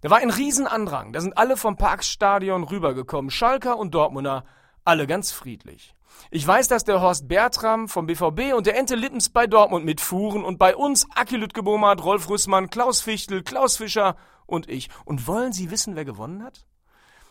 Da 0.00 0.08
war 0.08 0.18
ein 0.18 0.30
Riesenandrang, 0.30 1.12
da 1.12 1.20
sind 1.20 1.36
alle 1.36 1.58
vom 1.58 1.76
Parkstadion 1.76 2.64
rübergekommen, 2.64 3.30
Schalker 3.30 3.76
und 3.76 3.94
Dortmunder, 3.94 4.44
alle 4.84 5.06
ganz 5.06 5.32
friedlich. 5.32 5.94
Ich 6.30 6.46
weiß, 6.46 6.68
dass 6.68 6.84
der 6.84 7.00
Horst 7.00 7.28
Bertram 7.28 7.88
vom 7.88 8.06
BVB 8.06 8.54
und 8.54 8.66
der 8.66 8.76
Ente 8.76 8.94
Lippens 8.94 9.28
bei 9.30 9.46
Dortmund 9.46 9.84
mitfuhren 9.84 10.44
und 10.44 10.58
bei 10.58 10.76
uns 10.76 11.06
Aki 11.14 11.36
Lütgebomert, 11.36 12.04
Rolf 12.04 12.28
Rüssmann, 12.28 12.70
Klaus 12.70 13.00
Fichtel, 13.00 13.42
Klaus 13.42 13.76
Fischer 13.76 14.16
und 14.46 14.68
ich. 14.68 14.88
Und 15.04 15.26
wollen 15.26 15.52
Sie 15.52 15.70
wissen, 15.70 15.96
wer 15.96 16.04
gewonnen 16.04 16.42
hat? 16.42 16.66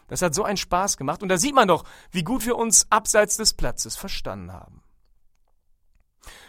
Das 0.07 0.21
hat 0.21 0.33
so 0.33 0.43
einen 0.43 0.57
Spaß 0.57 0.97
gemacht 0.97 1.21
und 1.21 1.29
da 1.29 1.37
sieht 1.37 1.53
man 1.53 1.67
doch, 1.67 1.83
wie 2.11 2.23
gut 2.23 2.45
wir 2.45 2.57
uns 2.57 2.87
abseits 2.89 3.37
des 3.37 3.53
Platzes 3.53 3.95
verstanden 3.95 4.53
haben. 4.53 4.81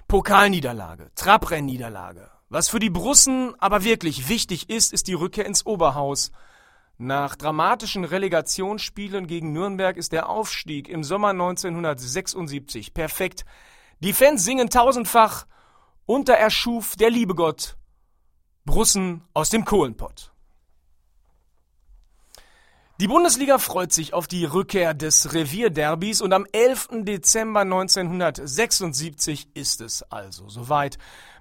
Pokalniederlage, 0.07 1.11
Trabrennniederlage. 1.15 2.31
Was 2.49 2.69
für 2.69 2.79
die 2.79 2.89
Brussen 2.89 3.55
aber 3.59 3.85
wirklich 3.85 4.29
wichtig 4.29 4.71
ist, 4.71 4.93
ist 4.93 5.07
die 5.07 5.15
Rückkehr 5.15 5.45
ins 5.45 5.67
Oberhaus. 5.67 6.33
Nach 7.01 7.37
dramatischen 7.37 8.03
Relegationsspielen 8.03 9.29
gegen 9.29 9.53
Nürnberg 9.53 9.97
ist 9.97 10.11
der 10.11 10.29
Aufstieg 10.29 10.89
im 10.89 11.05
Sommer 11.05 11.29
1976 11.29 12.93
perfekt. 12.93 13.45
Die 14.01 14.13
Fans 14.13 14.45
singen 14.45 14.69
tausendfach 14.69 15.47
und 16.07 16.29
da 16.29 16.33
erschuf 16.33 16.97
der 16.97 17.11
liebe 17.11 17.37
Gott 17.37 17.77
Brussen 18.65 19.23
aus 19.33 19.49
dem 19.49 19.65
Kohlenpott. 19.65 20.33
Die 23.01 23.07
Bundesliga 23.07 23.59
freut 23.59 23.93
sich 23.93 24.13
auf 24.13 24.27
die 24.27 24.45
Rückkehr 24.45 24.93
des 24.93 25.33
Revierderbys 25.33 26.21
und 26.21 26.33
am 26.33 26.47
11. 26.51 27.05
Dezember 27.05 27.61
1976 27.61 29.51
ist 29.55 29.81
es 29.81 30.03
also 30.11 30.49
soweit. 30.49 30.99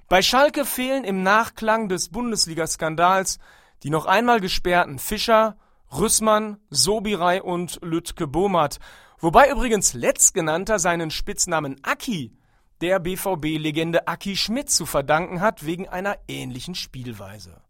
Bei 0.08 0.22
Schalke 0.22 0.66
fehlen 0.66 1.04
im 1.04 1.24
Nachklang 1.24 1.90
des 1.90 2.10
Bundesliga-Skandals 2.10 3.40
die 3.84 3.90
noch 3.90 4.06
einmal 4.06 4.40
gesperrten 4.40 5.00
Fischer, 5.00 5.58
Rüssmann, 5.92 6.58
Sobirei 6.70 7.42
und 7.42 7.80
Lütke 7.82 8.28
Bomert, 8.28 8.80
wobei 9.20 9.50
übrigens 9.50 9.94
letztgenannter 9.94 10.80
seinen 10.80 11.12
Spitznamen 11.12 11.78
Aki 11.84 12.34
der 12.82 13.00
BVB-Legende 13.00 14.08
Aki 14.08 14.36
Schmidt 14.36 14.70
zu 14.70 14.86
verdanken 14.86 15.42
hat 15.42 15.66
wegen 15.66 15.88
einer 15.88 16.18
ähnlichen 16.28 16.76
Spielweise. 16.76 17.62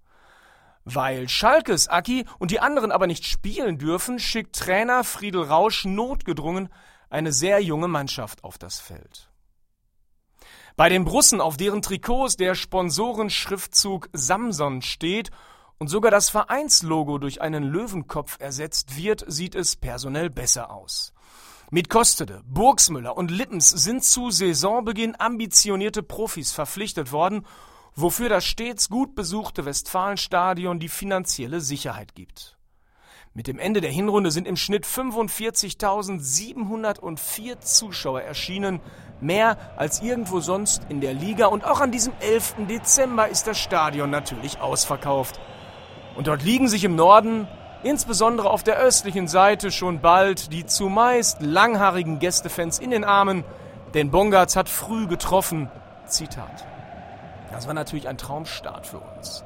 Weil 0.84 1.28
Schalkes 1.30 1.88
Aki 1.88 2.26
und 2.40 2.52
die 2.52 2.60
anderen 2.60 2.92
aber 2.92 3.08
nicht 3.08 3.26
spielen 3.26 3.78
dürfen, 3.78 4.20
schickt 4.20 4.56
Trainer 4.56 5.04
Friedel 5.04 5.44
Rausch 5.44 5.86
notgedrungen 5.86 6.70
eine 7.10 7.32
sehr 7.32 7.62
junge 7.62 7.88
Mannschaft 7.88 8.44
auf 8.44 8.58
das 8.58 8.80
Feld. 8.80 9.30
Bei 10.76 10.90
den 10.90 11.06
Brussen, 11.06 11.42
auf 11.42 11.58
deren 11.58 11.82
Trikots 11.82 12.38
der 12.38 12.54
Sponsorenschriftzug 12.54 14.10
Samson 14.14 14.82
steht 14.82 15.32
und 15.80 15.88
sogar 15.88 16.12
das 16.12 16.30
Vereinslogo 16.30 17.18
durch 17.18 17.42
einen 17.42 17.64
Löwenkopf 17.64 18.38
ersetzt 18.40 18.98
wird, 18.98 19.24
sieht 19.28 19.56
es 19.56 19.76
personell 19.76 20.30
besser 20.30 20.72
aus. 20.72 21.14
Mit 21.70 21.90
Kostede, 21.90 22.44
Burgsmüller 22.46 23.18
und 23.18 23.30
Lippens 23.30 23.70
sind 23.70 24.04
zu 24.04 24.32
Saisonbeginn 24.32 25.20
ambitionierte 25.20 26.04
Profis 26.04 26.52
verpflichtet 26.52 27.12
worden 27.12 27.46
wofür 27.98 28.30
das 28.30 28.46
stets 28.46 28.88
gut 28.90 29.16
besuchte 29.16 29.66
Westfalenstadion 29.66 30.80
die 30.80 30.88
finanzielle 30.88 31.60
Sicherheit 31.62 32.14
gibt. 32.16 32.58
Mit 33.34 33.48
dem 33.48 33.58
Ende 33.60 33.82
der 33.82 33.92
Hinrunde 33.92 34.32
sind 34.32 34.48
im 34.48 34.56
Schnitt 34.56 34.86
45.704 34.86 37.60
Zuschauer 37.60 38.22
erschienen, 38.22 38.80
mehr 39.20 39.58
als 39.78 40.02
irgendwo 40.02 40.40
sonst 40.40 40.84
in 40.90 41.02
der 41.02 41.16
Liga 41.16 41.48
und 41.48 41.66
auch 41.66 41.82
an 41.82 41.92
diesem 41.92 42.14
11. 42.20 42.68
Dezember 42.70 43.28
ist 43.28 43.48
das 43.48 43.60
Stadion 43.60 44.12
natürlich 44.12 44.60
ausverkauft. 44.60 45.40
Und 46.18 46.26
dort 46.26 46.42
liegen 46.42 46.68
sich 46.68 46.84
im 46.84 46.96
Norden, 46.96 47.48
insbesondere 47.84 48.50
auf 48.50 48.64
der 48.64 48.78
östlichen 48.78 49.28
Seite, 49.28 49.70
schon 49.70 50.02
bald 50.02 50.52
die 50.52 50.66
zumeist 50.66 51.44
langhaarigen 51.44 52.18
Gästefans 52.18 52.80
in 52.80 52.90
den 52.90 53.04
Armen, 53.04 53.44
denn 53.94 54.10
Bongartz 54.10 54.56
hat 54.56 54.68
früh 54.68 55.06
getroffen. 55.06 55.70
Zitat. 56.08 56.66
Das 57.52 57.68
war 57.68 57.76
natürlich 57.76 58.08
ein 58.08 58.18
Traumstart 58.18 58.88
für 58.88 58.98
uns. 58.98 59.44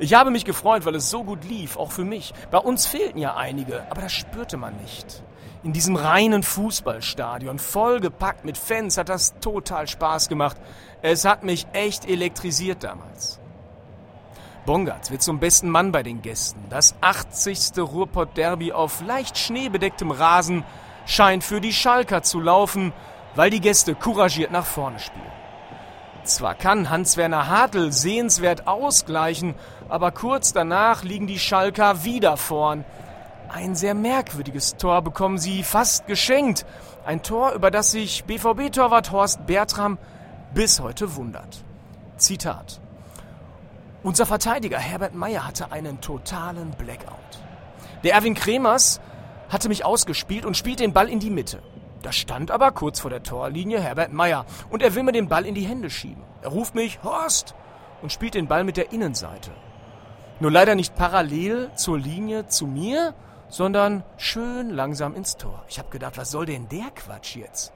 Ich 0.00 0.14
habe 0.14 0.32
mich 0.32 0.44
gefreut, 0.44 0.84
weil 0.86 0.96
es 0.96 1.08
so 1.08 1.22
gut 1.22 1.44
lief, 1.44 1.76
auch 1.76 1.92
für 1.92 2.04
mich. 2.04 2.34
Bei 2.50 2.58
uns 2.58 2.84
fehlten 2.84 3.18
ja 3.18 3.36
einige, 3.36 3.88
aber 3.88 4.02
das 4.02 4.12
spürte 4.12 4.56
man 4.56 4.74
nicht. 4.78 5.22
In 5.62 5.72
diesem 5.72 5.94
reinen 5.94 6.42
Fußballstadion, 6.42 7.60
vollgepackt 7.60 8.44
mit 8.44 8.58
Fans, 8.58 8.98
hat 8.98 9.08
das 9.08 9.38
total 9.38 9.86
Spaß 9.86 10.28
gemacht. 10.28 10.56
Es 11.00 11.24
hat 11.24 11.44
mich 11.44 11.68
echt 11.72 12.08
elektrisiert 12.08 12.82
damals. 12.82 13.38
Bongartz 14.64 15.10
wird 15.10 15.22
zum 15.22 15.40
besten 15.40 15.68
Mann 15.70 15.90
bei 15.90 16.04
den 16.04 16.22
Gästen. 16.22 16.64
Das 16.70 16.94
80. 17.00 17.78
Ruhrpott-Derby 17.78 18.72
auf 18.72 19.02
leicht 19.04 19.36
schneebedecktem 19.36 20.12
Rasen 20.12 20.62
scheint 21.04 21.42
für 21.42 21.60
die 21.60 21.72
Schalker 21.72 22.22
zu 22.22 22.38
laufen, 22.38 22.92
weil 23.34 23.50
die 23.50 23.60
Gäste 23.60 23.96
couragiert 23.96 24.52
nach 24.52 24.66
vorne 24.66 25.00
spielen. 25.00 25.26
Zwar 26.22 26.54
kann 26.54 26.90
Hans-Werner 26.90 27.48
Hartl 27.48 27.90
sehenswert 27.90 28.68
ausgleichen, 28.68 29.56
aber 29.88 30.12
kurz 30.12 30.52
danach 30.52 31.02
liegen 31.02 31.26
die 31.26 31.40
Schalker 31.40 32.04
wieder 32.04 32.36
vorn. 32.36 32.84
Ein 33.48 33.74
sehr 33.74 33.94
merkwürdiges 33.94 34.76
Tor 34.76 35.02
bekommen 35.02 35.38
sie 35.38 35.64
fast 35.64 36.06
geschenkt. 36.06 36.64
Ein 37.04 37.24
Tor, 37.24 37.52
über 37.54 37.72
das 37.72 37.90
sich 37.90 38.24
BVB-Torwart 38.24 39.10
Horst 39.10 39.44
Bertram 39.44 39.98
bis 40.54 40.78
heute 40.78 41.16
wundert. 41.16 41.64
Zitat. 42.16 42.80
Unser 44.04 44.26
Verteidiger 44.26 44.78
Herbert 44.78 45.14
Meyer 45.14 45.46
hatte 45.46 45.70
einen 45.70 46.00
totalen 46.00 46.72
Blackout. 46.72 47.38
Der 48.02 48.14
Erwin 48.14 48.34
Kremers 48.34 49.00
hatte 49.48 49.68
mich 49.68 49.84
ausgespielt 49.84 50.44
und 50.44 50.56
spielt 50.56 50.80
den 50.80 50.92
Ball 50.92 51.08
in 51.08 51.20
die 51.20 51.30
Mitte. 51.30 51.62
Da 52.02 52.10
stand 52.10 52.50
aber 52.50 52.72
kurz 52.72 52.98
vor 52.98 53.10
der 53.10 53.22
Torlinie 53.22 53.80
Herbert 53.80 54.12
Meyer 54.12 54.44
und 54.70 54.82
er 54.82 54.96
will 54.96 55.04
mir 55.04 55.12
den 55.12 55.28
Ball 55.28 55.46
in 55.46 55.54
die 55.54 55.68
Hände 55.68 55.88
schieben. 55.88 56.24
Er 56.42 56.48
ruft 56.48 56.74
mich 56.74 56.98
Horst 57.04 57.54
und 58.02 58.10
spielt 58.10 58.34
den 58.34 58.48
Ball 58.48 58.64
mit 58.64 58.76
der 58.76 58.90
Innenseite. 58.90 59.52
Nur 60.40 60.50
leider 60.50 60.74
nicht 60.74 60.96
parallel 60.96 61.70
zur 61.76 61.96
Linie 61.96 62.48
zu 62.48 62.66
mir, 62.66 63.14
sondern 63.48 64.02
schön 64.16 64.70
langsam 64.70 65.14
ins 65.14 65.36
Tor. 65.36 65.62
Ich 65.68 65.78
habe 65.78 65.90
gedacht, 65.90 66.18
was 66.18 66.32
soll 66.32 66.46
denn 66.46 66.68
der 66.68 66.90
Quatsch 66.96 67.36
jetzt? 67.36 67.72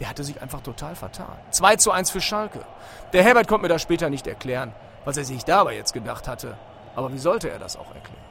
Der 0.00 0.08
hatte 0.08 0.24
sich 0.24 0.42
einfach 0.42 0.60
total 0.60 0.96
vertan. 0.96 1.38
2 1.52 1.76
zu 1.76 1.92
1 1.92 2.10
für 2.10 2.20
Schalke. 2.20 2.64
Der 3.12 3.22
Herbert 3.22 3.46
konnte 3.46 3.62
mir 3.62 3.68
das 3.68 3.82
später 3.82 4.10
nicht 4.10 4.26
erklären, 4.26 4.72
was 5.08 5.16
er 5.16 5.24
sich 5.24 5.42
dabei 5.42 5.74
jetzt 5.74 5.94
gedacht 5.94 6.28
hatte. 6.28 6.58
Aber 6.94 7.10
wie 7.10 7.18
sollte 7.18 7.48
er 7.48 7.58
das 7.58 7.78
auch 7.78 7.94
erklären? 7.94 8.28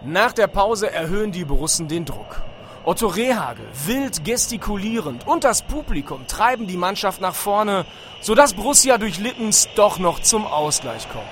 Nach 0.00 0.32
der 0.32 0.46
Pause 0.46 0.90
erhöhen 0.90 1.32
die 1.32 1.44
Borussen 1.44 1.86
den 1.86 2.06
Druck. 2.06 2.40
Otto 2.84 3.08
Rehagel, 3.08 3.66
wild 3.84 4.24
gestikulierend 4.24 5.26
und 5.26 5.44
das 5.44 5.60
Publikum 5.60 6.26
treiben 6.28 6.66
die 6.66 6.78
Mannschaft 6.78 7.20
nach 7.20 7.34
vorne, 7.34 7.84
sodass 8.22 8.54
Borussia 8.54 8.96
durch 8.96 9.18
Lippens 9.18 9.68
doch 9.76 9.98
noch 9.98 10.20
zum 10.20 10.46
Ausgleich 10.46 11.06
kommt. 11.12 11.26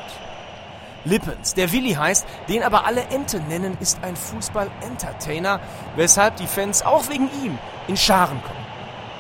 Lippens, 1.07 1.55
der 1.55 1.73
Willi 1.73 1.95
heißt, 1.95 2.27
den 2.51 2.63
aber 2.63 2.85
alle 2.85 3.05
Ente 3.05 3.41
nennen, 3.41 3.79
ist 3.81 4.05
ein 4.05 4.17
Fußball-Entertainer, 4.17 5.59
weshalb 5.97 6.37
die 6.37 6.47
Fans 6.47 6.83
auch 6.83 7.09
wegen 7.09 7.31
ihm 7.43 7.59
in 7.89 7.97
Scharen 7.97 8.43
kommen. 8.43 8.67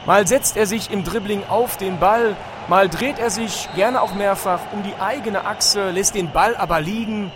Mal 0.04 0.26
setzt 0.26 0.58
er 0.58 0.66
sich 0.66 0.90
im 0.90 1.02
Dribbling 1.02 1.44
auf 1.49 1.78
den 1.78 1.99
Ball, 1.99 2.37
mal 2.69 2.88
dreht 2.88 3.19
er 3.19 3.31
sich 3.31 3.69
gerne 3.75 4.02
auch 4.02 4.14
mehrfach 4.14 4.61
um 4.73 4.83
die 4.83 4.95
eigene 5.00 5.45
Achse, 5.45 5.90
lässt 5.90 6.14
den 6.14 6.31
Ball 6.33 6.57
aber 6.57 6.81
liegen 6.81 7.31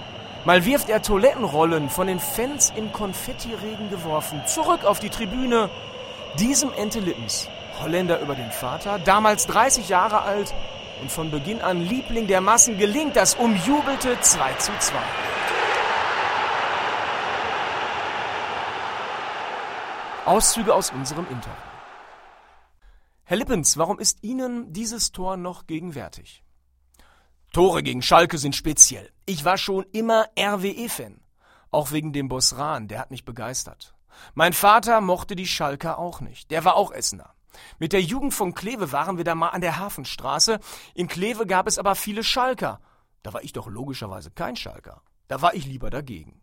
Mal 0.46 0.64
wirft 0.64 0.88
er 0.88 1.02
Toilettenrollen 1.02 1.90
von 1.90 2.06
den 2.06 2.20
Fans 2.20 2.72
im 2.76 2.92
Konfettiregen 2.92 3.90
geworfen, 3.90 4.40
zurück 4.46 4.84
auf 4.84 5.00
die 5.00 5.10
Tribüne. 5.10 5.68
Diesem 6.38 6.72
Ente 6.72 7.00
Lippens, 7.00 7.48
Holländer 7.82 8.20
über 8.20 8.36
den 8.36 8.52
Vater, 8.52 9.00
damals 9.00 9.48
30 9.48 9.88
Jahre 9.88 10.22
alt 10.22 10.54
und 11.02 11.10
von 11.10 11.32
Beginn 11.32 11.62
an 11.62 11.80
Liebling 11.80 12.28
der 12.28 12.40
Massen, 12.40 12.78
gelingt 12.78 13.16
das 13.16 13.34
umjubelte 13.34 14.20
2 14.20 14.52
zu 14.52 14.70
2. 14.78 14.94
Auszüge 20.26 20.72
aus 20.72 20.92
unserem 20.92 21.26
Interview. 21.28 21.65
Herr 23.28 23.38
Lippens, 23.38 23.76
warum 23.76 23.98
ist 23.98 24.22
Ihnen 24.22 24.72
dieses 24.72 25.10
Tor 25.10 25.36
noch 25.36 25.66
gegenwärtig? 25.66 26.44
Tore 27.52 27.82
gegen 27.82 28.00
Schalke 28.00 28.38
sind 28.38 28.54
speziell. 28.54 29.10
Ich 29.24 29.44
war 29.44 29.58
schon 29.58 29.84
immer 29.90 30.28
RWE-Fan. 30.38 31.20
Auch 31.72 31.90
wegen 31.90 32.12
dem 32.12 32.28
Boss 32.28 32.56
Rahn, 32.56 32.86
der 32.86 33.00
hat 33.00 33.10
mich 33.10 33.24
begeistert. 33.24 33.96
Mein 34.34 34.52
Vater 34.52 35.00
mochte 35.00 35.34
die 35.34 35.48
Schalker 35.48 35.98
auch 35.98 36.20
nicht. 36.20 36.52
Der 36.52 36.64
war 36.64 36.76
auch 36.76 36.92
Essener. 36.92 37.34
Mit 37.80 37.92
der 37.92 38.00
Jugend 38.00 38.32
von 38.32 38.54
Kleve 38.54 38.92
waren 38.92 39.16
wir 39.16 39.24
da 39.24 39.34
mal 39.34 39.48
an 39.48 39.60
der 39.60 39.76
Hafenstraße. 39.76 40.60
In 40.94 41.08
Kleve 41.08 41.46
gab 41.46 41.66
es 41.66 41.80
aber 41.80 41.96
viele 41.96 42.22
Schalker. 42.22 42.80
Da 43.24 43.32
war 43.32 43.42
ich 43.42 43.52
doch 43.52 43.66
logischerweise 43.66 44.30
kein 44.30 44.54
Schalker. 44.54 45.02
Da 45.26 45.42
war 45.42 45.52
ich 45.54 45.66
lieber 45.66 45.90
dagegen. 45.90 46.42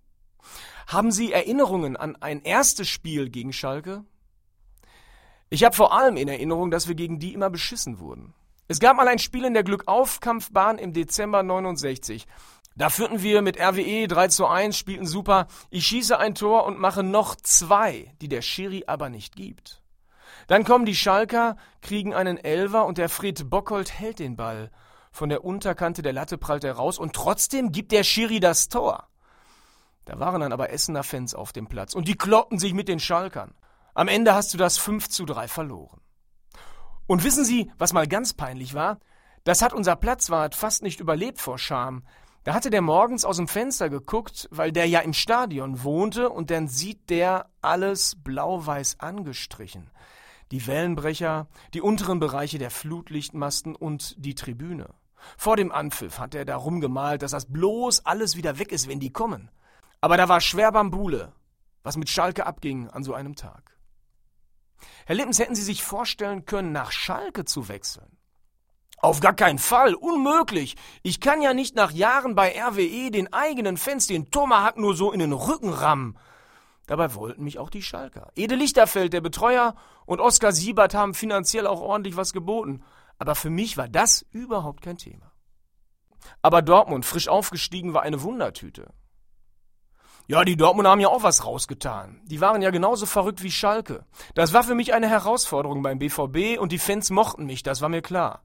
Haben 0.87 1.13
Sie 1.13 1.31
Erinnerungen 1.31 1.95
an 1.95 2.17
ein 2.17 2.41
erstes 2.41 2.89
Spiel 2.89 3.29
gegen 3.29 3.53
Schalke? 3.53 4.03
Ich 5.53 5.63
habe 5.63 5.75
vor 5.75 5.93
allem 5.93 6.17
in 6.17 6.27
Erinnerung, 6.27 6.71
dass 6.71 6.87
wir 6.87 6.95
gegen 6.95 7.19
die 7.19 7.31
immer 7.35 7.51
beschissen 7.51 7.99
wurden. 7.99 8.33
Es 8.67 8.79
gab 8.79 8.97
mal 8.97 9.07
ein 9.07 9.19
Spiel 9.19 9.45
in 9.45 9.53
der 9.53 9.61
Glückauf-Kampfbahn 9.61 10.79
im 10.79 10.93
Dezember 10.93 11.43
69. 11.43 12.25
Da 12.75 12.89
führten 12.89 13.21
wir 13.21 13.43
mit 13.43 13.59
RWE 13.59 14.07
3 14.07 14.29
zu 14.29 14.47
1, 14.47 14.75
spielten 14.75 15.05
super. 15.05 15.45
Ich 15.69 15.85
schieße 15.85 16.17
ein 16.17 16.33
Tor 16.33 16.65
und 16.65 16.79
mache 16.79 17.03
noch 17.03 17.35
zwei, 17.35 18.11
die 18.19 18.29
der 18.29 18.41
Schiri 18.41 18.85
aber 18.87 19.11
nicht 19.11 19.35
gibt. 19.35 19.83
Dann 20.47 20.63
kommen 20.63 20.87
die 20.87 20.95
Schalker, 20.95 21.55
kriegen 21.83 22.15
einen 22.15 22.39
Elver 22.39 22.87
und 22.87 22.97
der 22.97 23.07
Fred 23.07 23.47
Bockhold 23.47 23.93
hält 23.99 24.17
den 24.17 24.35
Ball. 24.35 24.71
Von 25.11 25.29
der 25.29 25.45
Unterkante 25.45 26.01
der 26.01 26.13
Latte 26.13 26.39
prallt 26.39 26.63
er 26.63 26.77
raus 26.77 26.97
und 26.97 27.13
trotzdem 27.13 27.71
gibt 27.71 27.91
der 27.91 28.03
Schiri 28.03 28.39
das 28.39 28.69
Tor. 28.69 29.07
Da 30.05 30.19
waren 30.19 30.41
dann 30.41 30.51
aber 30.51 30.71
Essener 30.71 31.03
Fans 31.03 31.35
auf 31.35 31.53
dem 31.53 31.67
Platz 31.67 31.93
und 31.93 32.07
die 32.07 32.17
kloppten 32.17 32.57
sich 32.57 32.73
mit 32.73 32.87
den 32.87 32.99
Schalkern. 32.99 33.53
Am 33.95 34.07
Ende 34.07 34.33
hast 34.33 34.53
du 34.53 34.57
das 34.57 34.77
5 34.77 35.09
zu 35.09 35.25
3 35.25 35.47
verloren. 35.47 36.01
Und 37.05 37.23
wissen 37.23 37.45
Sie, 37.45 37.71
was 37.77 37.93
mal 37.93 38.07
ganz 38.07 38.33
peinlich 38.33 38.73
war? 38.73 38.99
Das 39.43 39.61
hat 39.61 39.73
unser 39.73 39.95
Platzwart 39.95 40.55
fast 40.55 40.81
nicht 40.81 40.99
überlebt 40.99 41.39
vor 41.39 41.59
Scham. 41.59 42.03
Da 42.43 42.55
hatte 42.55 42.71
der 42.71 42.81
morgens 42.81 43.23
aus 43.23 43.37
dem 43.37 43.47
Fenster 43.47 43.89
geguckt, 43.89 44.47
weil 44.51 44.71
der 44.71 44.87
ja 44.87 45.01
im 45.01 45.13
Stadion 45.13 45.83
wohnte, 45.83 46.29
und 46.29 46.49
dann 46.49 46.67
sieht 46.67 47.09
der 47.09 47.51
alles 47.61 48.15
blau-weiß 48.15 48.99
angestrichen. 48.99 49.91
Die 50.51 50.65
Wellenbrecher, 50.65 51.47
die 51.73 51.81
unteren 51.81 52.19
Bereiche 52.19 52.57
der 52.57 52.71
Flutlichtmasten 52.71 53.75
und 53.75 54.15
die 54.17 54.35
Tribüne. 54.35 54.89
Vor 55.37 55.55
dem 55.55 55.71
Anpfiff 55.71 56.19
hat 56.19 56.35
er 56.35 56.45
da 56.45 56.55
rumgemalt, 56.55 57.21
dass 57.21 57.31
das 57.31 57.51
bloß 57.51 58.05
alles 58.05 58.35
wieder 58.37 58.57
weg 58.59 58.71
ist, 58.71 58.87
wenn 58.87 58.99
die 58.99 59.13
kommen. 59.13 59.51
Aber 60.01 60.17
da 60.17 60.27
war 60.27 60.41
schwer 60.41 60.71
Bambule, 60.71 61.31
was 61.83 61.95
mit 61.95 62.09
Schalke 62.09 62.45
abging 62.45 62.89
an 62.89 63.03
so 63.03 63.13
einem 63.13 63.35
Tag. 63.35 63.72
Herr 65.05 65.15
Lippens, 65.15 65.39
hätten 65.39 65.55
Sie 65.55 65.63
sich 65.63 65.83
vorstellen 65.83 66.45
können, 66.45 66.71
nach 66.71 66.91
Schalke 66.91 67.45
zu 67.45 67.67
wechseln? 67.67 68.17
Auf 68.97 69.19
gar 69.19 69.33
keinen 69.33 69.59
Fall, 69.59 69.95
unmöglich. 69.95 70.75
Ich 71.01 71.19
kann 71.19 71.41
ja 71.41 71.53
nicht 71.53 71.75
nach 71.75 71.91
Jahren 71.91 72.35
bei 72.35 72.53
RWE 72.57 73.11
den 73.11 73.33
eigenen 73.33 73.75
Fans 73.75 74.07
den 74.07 74.31
Tomahawk 74.31 74.77
nur 74.77 74.95
so 74.95 75.11
in 75.11 75.19
den 75.19 75.33
Rücken 75.33 75.73
rammen. 75.73 76.17
Dabei 76.85 77.13
wollten 77.13 77.43
mich 77.43 77.59
auch 77.59 77.69
die 77.69 77.81
Schalker. 77.81 78.31
Ede 78.35 78.55
Lichterfeld, 78.55 79.11
der 79.13 79.21
Betreuer, 79.21 79.75
und 80.05 80.21
Oskar 80.21 80.53
Siebert 80.53 80.93
haben 80.93 81.13
finanziell 81.13 81.67
auch 81.67 81.81
ordentlich 81.81 82.15
was 82.15 82.31
geboten. 82.31 82.81
Aber 83.19 83.35
für 83.35 83.49
mich 83.49 83.77
war 83.77 83.89
das 83.89 84.25
überhaupt 84.31 84.81
kein 84.81 84.97
Thema. 84.97 85.31
Aber 86.41 86.61
Dortmund, 86.61 87.05
frisch 87.05 87.27
aufgestiegen, 87.27 87.93
war 87.93 88.03
eine 88.03 88.21
Wundertüte. 88.21 88.93
Ja, 90.27 90.45
die 90.45 90.55
Dortmunder 90.55 90.91
haben 90.91 91.01
ja 91.01 91.09
auch 91.09 91.23
was 91.23 91.45
rausgetan. 91.45 92.21
Die 92.23 92.39
waren 92.39 92.61
ja 92.61 92.69
genauso 92.69 93.05
verrückt 93.05 93.43
wie 93.43 93.51
Schalke. 93.51 94.05
Das 94.35 94.53
war 94.53 94.63
für 94.63 94.75
mich 94.75 94.93
eine 94.93 95.09
Herausforderung 95.09 95.83
beim 95.83 95.99
BVB 95.99 96.59
und 96.59 96.71
die 96.71 96.79
Fans 96.79 97.09
mochten 97.09 97.45
mich, 97.45 97.61
das 97.61 97.81
war 97.81 97.89
mir 97.89 98.01
klar. 98.01 98.41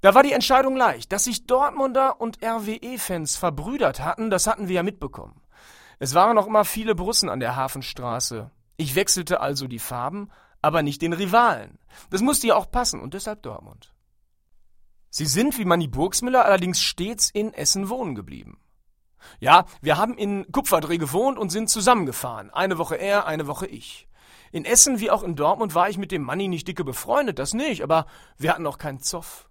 Da 0.00 0.14
war 0.14 0.22
die 0.22 0.32
Entscheidung 0.32 0.74
leicht. 0.74 1.12
Dass 1.12 1.24
sich 1.24 1.46
Dortmunder 1.46 2.20
und 2.20 2.38
RWE-Fans 2.42 3.36
verbrüdert 3.36 4.00
hatten, 4.00 4.30
das 4.30 4.46
hatten 4.46 4.68
wir 4.68 4.76
ja 4.76 4.82
mitbekommen. 4.82 5.42
Es 5.98 6.14
waren 6.14 6.34
noch 6.34 6.46
immer 6.46 6.64
viele 6.64 6.94
Brussen 6.94 7.28
an 7.28 7.40
der 7.40 7.56
Hafenstraße. 7.56 8.50
Ich 8.76 8.94
wechselte 8.94 9.40
also 9.40 9.68
die 9.68 9.78
Farben, 9.78 10.30
aber 10.62 10.82
nicht 10.82 11.02
den 11.02 11.12
Rivalen. 11.12 11.78
Das 12.10 12.22
musste 12.22 12.48
ja 12.48 12.56
auch 12.56 12.70
passen 12.70 13.00
und 13.00 13.14
deshalb 13.14 13.42
Dortmund. 13.42 13.92
Sie 15.10 15.26
sind 15.26 15.58
wie 15.58 15.66
Manny 15.66 15.88
Burgsmüller 15.88 16.44
allerdings 16.44 16.80
stets 16.80 17.28
in 17.28 17.52
Essen 17.52 17.90
wohnen 17.90 18.14
geblieben. 18.14 18.58
Ja, 19.40 19.64
wir 19.80 19.96
haben 19.96 20.16
in 20.16 20.50
Kupferdreh 20.52 20.98
gewohnt 20.98 21.38
und 21.38 21.50
sind 21.50 21.68
zusammengefahren. 21.68 22.50
Eine 22.50 22.78
Woche 22.78 22.96
er, 22.96 23.26
eine 23.26 23.46
Woche 23.46 23.66
ich. 23.66 24.08
In 24.52 24.64
Essen 24.64 25.00
wie 25.00 25.10
auch 25.10 25.22
in 25.22 25.34
Dortmund 25.34 25.74
war 25.74 25.88
ich 25.88 25.98
mit 25.98 26.12
dem 26.12 26.22
Manni 26.22 26.48
nicht 26.48 26.68
dicke 26.68 26.84
befreundet, 26.84 27.38
das 27.38 27.54
nicht, 27.54 27.82
aber 27.82 28.06
wir 28.36 28.50
hatten 28.50 28.66
auch 28.66 28.78
keinen 28.78 29.00
Zoff. 29.00 29.48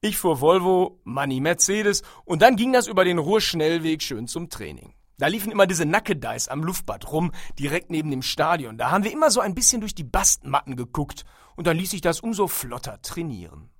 Ich 0.00 0.18
fuhr 0.18 0.40
Volvo, 0.40 1.00
Manni 1.04 1.40
Mercedes 1.40 2.02
und 2.24 2.42
dann 2.42 2.56
ging 2.56 2.72
das 2.72 2.88
über 2.88 3.04
den 3.04 3.18
Ruhrschnellweg 3.18 4.02
schön 4.02 4.26
zum 4.26 4.50
Training. 4.50 4.92
Da 5.18 5.28
liefen 5.28 5.52
immer 5.52 5.66
diese 5.66 5.86
Nackedeis 5.86 6.48
am 6.48 6.64
Luftbad 6.64 7.10
rum, 7.12 7.30
direkt 7.58 7.90
neben 7.90 8.10
dem 8.10 8.22
Stadion. 8.22 8.76
Da 8.76 8.90
haben 8.90 9.04
wir 9.04 9.12
immer 9.12 9.30
so 9.30 9.40
ein 9.40 9.54
bisschen 9.54 9.80
durch 9.80 9.94
die 9.94 10.04
Bastmatten 10.04 10.76
geguckt 10.76 11.24
und 11.54 11.66
dann 11.66 11.76
ließ 11.76 11.90
sich 11.90 12.00
das 12.00 12.20
umso 12.20 12.48
flotter 12.48 13.00
trainieren. 13.00 13.70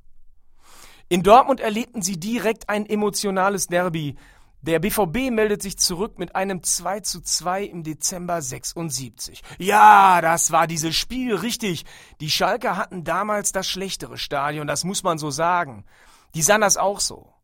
In 1.08 1.22
Dortmund 1.22 1.60
erlebten 1.60 2.02
sie 2.02 2.18
direkt 2.18 2.68
ein 2.68 2.86
emotionales 2.86 3.66
Derby. 3.66 4.14
Der 4.66 4.78
BVB 4.78 5.30
meldet 5.30 5.60
sich 5.60 5.76
zurück 5.76 6.18
mit 6.18 6.34
einem 6.34 6.62
2 6.62 7.00
zu 7.00 7.20
2 7.20 7.64
im 7.64 7.82
Dezember 7.82 8.40
76. 8.40 9.42
Ja, 9.58 10.22
das 10.22 10.52
war 10.52 10.66
dieses 10.66 10.96
Spiel, 10.96 11.34
richtig. 11.34 11.84
Die 12.20 12.30
Schalker 12.30 12.78
hatten 12.78 13.04
damals 13.04 13.52
das 13.52 13.66
schlechtere 13.66 14.16
Stadion, 14.16 14.66
das 14.66 14.84
muss 14.84 15.02
man 15.02 15.18
so 15.18 15.30
sagen. 15.30 15.84
Die 16.34 16.40
sahen 16.40 16.62
das 16.62 16.78
auch 16.78 17.00
so. 17.00 17.34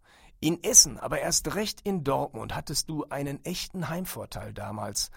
In 0.40 0.64
Essen, 0.64 0.98
aber 0.98 1.20
erst 1.20 1.54
recht 1.56 1.83
in 1.83 2.04
Dortmund 2.04 2.56
hattest 2.56 2.88
du 2.88 3.04
einen 3.11 3.44
echten 3.44 3.90
Heimvorteil 3.90 4.54
damals. 4.54 5.11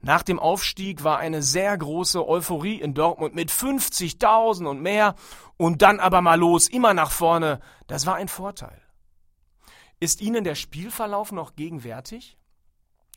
Nach 0.00 0.22
dem 0.22 0.38
Aufstieg 0.38 1.04
war 1.04 1.18
eine 1.18 1.42
sehr 1.42 1.76
große 1.76 2.26
Euphorie 2.26 2.80
in 2.80 2.94
Dortmund 2.94 3.34
mit 3.34 3.50
50.000 3.50 4.66
und 4.66 4.80
mehr 4.80 5.14
und 5.58 5.82
dann 5.82 6.00
aber 6.00 6.22
mal 6.22 6.38
los, 6.38 6.68
immer 6.68 6.94
nach 6.94 7.10
vorne. 7.10 7.60
Das 7.86 8.06
war 8.06 8.14
ein 8.14 8.28
Vorteil. 8.28 8.79
Ist 10.00 10.22
Ihnen 10.22 10.44
der 10.44 10.54
Spielverlauf 10.54 11.30
noch 11.30 11.56
gegenwärtig? 11.56 12.38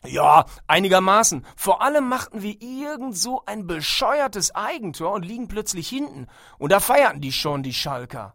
Ja, 0.06 0.46
einigermaßen. 0.68 1.46
Vor 1.56 1.82
allem 1.82 2.10
machten 2.10 2.42
wir 2.42 2.62
irgend 2.62 3.18
so 3.18 3.42
ein 3.46 3.68
bescheuertes 3.68 4.54
Eigentor 4.54 5.14
und 5.14 5.24
liegen 5.24 5.48
plötzlich 5.48 5.88
hinten. 5.88 6.28
Und 6.58 6.74
da 6.74 6.82
feierten 6.82 7.22
die 7.22 7.32
schon, 7.32 7.64
die 7.64 7.74
Schalker. 7.74 8.34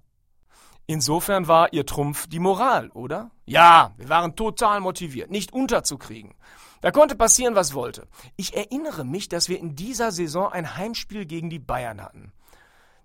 Insofern 0.87 1.47
war 1.47 1.75
ihr 1.75 1.85
Trumpf 1.85 2.27
die 2.27 2.39
Moral, 2.39 2.89
oder? 2.93 3.31
Ja, 3.45 3.93
wir 3.99 4.09
waren 4.09 4.35
total 4.35 4.81
motiviert, 4.81 5.31
nicht 5.31 5.53
unterzukriegen. 5.53 6.35
Da 6.81 6.91
konnte 6.91 7.17
passieren, 7.17 7.55
was 7.55 7.75
wollte. 7.75 8.09
Ich 8.37 8.57
erinnere 8.57 9.05
mich, 9.05 9.29
dass 9.29 9.51
wir 9.51 9.59
in 9.59 9.77
dieser 9.77 10.11
Saison 10.13 10.51
ein 10.51 10.77
Heimspiel 10.77 11.27
gegen 11.27 11.51
die 11.51 11.59
Bayern 11.59 12.01
hatten. 12.01 12.33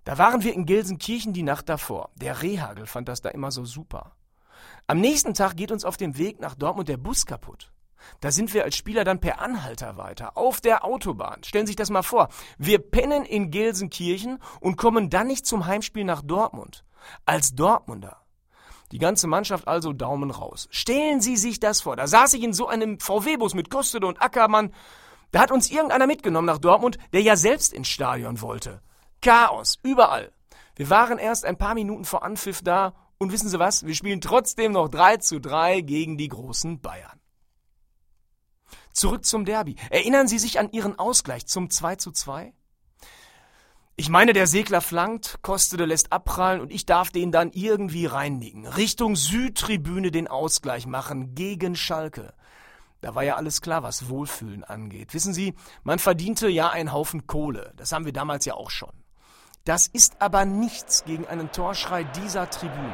Da 0.04 0.16
waren 0.16 0.42
wir 0.42 0.54
in 0.54 0.64
Gelsenkirchen 0.64 1.34
die 1.34 1.42
Nacht 1.42 1.68
davor. 1.68 2.10
Der 2.14 2.40
Rehagel 2.40 2.86
fand 2.86 3.08
das 3.08 3.20
da 3.20 3.28
immer 3.28 3.50
so 3.50 3.66
super. 3.66 4.12
Am 4.86 5.00
nächsten 5.00 5.32
Tag 5.32 5.56
geht 5.56 5.72
uns 5.72 5.84
auf 5.84 5.96
dem 5.96 6.18
Weg 6.18 6.40
nach 6.40 6.54
Dortmund 6.54 6.88
der 6.88 6.98
Bus 6.98 7.24
kaputt. 7.24 7.72
Da 8.20 8.30
sind 8.30 8.52
wir 8.52 8.64
als 8.64 8.76
Spieler 8.76 9.04
dann 9.04 9.18
per 9.18 9.40
Anhalter 9.40 9.96
weiter, 9.96 10.36
auf 10.36 10.60
der 10.60 10.84
Autobahn. 10.84 11.42
Stellen 11.42 11.66
Sie 11.66 11.70
sich 11.70 11.76
das 11.76 11.88
mal 11.88 12.02
vor. 12.02 12.28
Wir 12.58 12.78
pennen 12.78 13.24
in 13.24 13.50
Gelsenkirchen 13.50 14.40
und 14.60 14.76
kommen 14.76 15.08
dann 15.08 15.26
nicht 15.26 15.46
zum 15.46 15.64
Heimspiel 15.64 16.04
nach 16.04 16.20
Dortmund. 16.20 16.84
Als 17.24 17.54
Dortmunder. 17.54 18.18
Die 18.92 18.98
ganze 18.98 19.26
Mannschaft 19.26 19.66
also 19.66 19.94
Daumen 19.94 20.30
raus. 20.30 20.68
Stellen 20.70 21.22
Sie 21.22 21.38
sich 21.38 21.60
das 21.60 21.80
vor. 21.80 21.96
Da 21.96 22.06
saß 22.06 22.34
ich 22.34 22.42
in 22.42 22.52
so 22.52 22.68
einem 22.68 23.00
VW-Bus 23.00 23.54
mit 23.54 23.70
Kostede 23.70 24.06
und 24.06 24.20
Ackermann. 24.20 24.74
Da 25.30 25.40
hat 25.40 25.50
uns 25.50 25.70
irgendeiner 25.70 26.06
mitgenommen 26.06 26.46
nach 26.46 26.58
Dortmund, 26.58 26.98
der 27.14 27.22
ja 27.22 27.36
selbst 27.36 27.72
ins 27.72 27.88
Stadion 27.88 28.42
wollte. 28.42 28.82
Chaos, 29.22 29.78
überall. 29.82 30.30
Wir 30.76 30.90
waren 30.90 31.18
erst 31.18 31.46
ein 31.46 31.56
paar 31.56 31.74
Minuten 31.74 32.04
vor 32.04 32.22
Anpfiff 32.22 32.60
da 32.62 32.94
und 33.24 33.32
wissen 33.32 33.48
Sie 33.48 33.58
was? 33.58 33.84
Wir 33.84 33.94
spielen 33.94 34.20
trotzdem 34.20 34.72
noch 34.72 34.88
3 34.88 35.16
zu 35.16 35.40
3 35.40 35.80
gegen 35.80 36.16
die 36.16 36.28
großen 36.28 36.80
Bayern. 36.80 37.20
Zurück 38.92 39.24
zum 39.24 39.44
Derby. 39.44 39.76
Erinnern 39.90 40.28
Sie 40.28 40.38
sich 40.38 40.58
an 40.60 40.70
Ihren 40.70 40.98
Ausgleich 40.98 41.46
zum 41.46 41.70
2 41.70 41.96
zu 41.96 42.12
2? 42.12 42.52
Ich 43.96 44.08
meine, 44.08 44.32
der 44.32 44.46
Segler 44.46 44.80
flankt, 44.80 45.38
Kostede 45.42 45.84
lässt 45.84 46.12
abprallen 46.12 46.60
und 46.60 46.72
ich 46.72 46.84
darf 46.84 47.10
den 47.10 47.30
dann 47.30 47.52
irgendwie 47.52 48.06
reinnicken. 48.06 48.66
Richtung 48.66 49.16
Südtribüne 49.16 50.10
den 50.10 50.28
Ausgleich 50.28 50.86
machen 50.86 51.34
gegen 51.34 51.76
Schalke. 51.76 52.34
Da 53.00 53.14
war 53.14 53.22
ja 53.22 53.36
alles 53.36 53.60
klar, 53.60 53.82
was 53.82 54.08
Wohlfühlen 54.08 54.64
angeht. 54.64 55.14
Wissen 55.14 55.32
Sie, 55.32 55.54
man 55.82 55.98
verdiente 55.98 56.48
ja 56.48 56.70
einen 56.70 56.92
Haufen 56.92 57.26
Kohle. 57.26 57.72
Das 57.76 57.92
haben 57.92 58.04
wir 58.04 58.12
damals 58.12 58.44
ja 58.46 58.54
auch 58.54 58.70
schon. 58.70 59.03
Das 59.64 59.86
ist 59.86 60.20
aber 60.20 60.44
nichts 60.44 61.04
gegen 61.06 61.26
einen 61.26 61.50
Torschrei 61.50 62.04
dieser 62.04 62.50
Tribüne. 62.50 62.92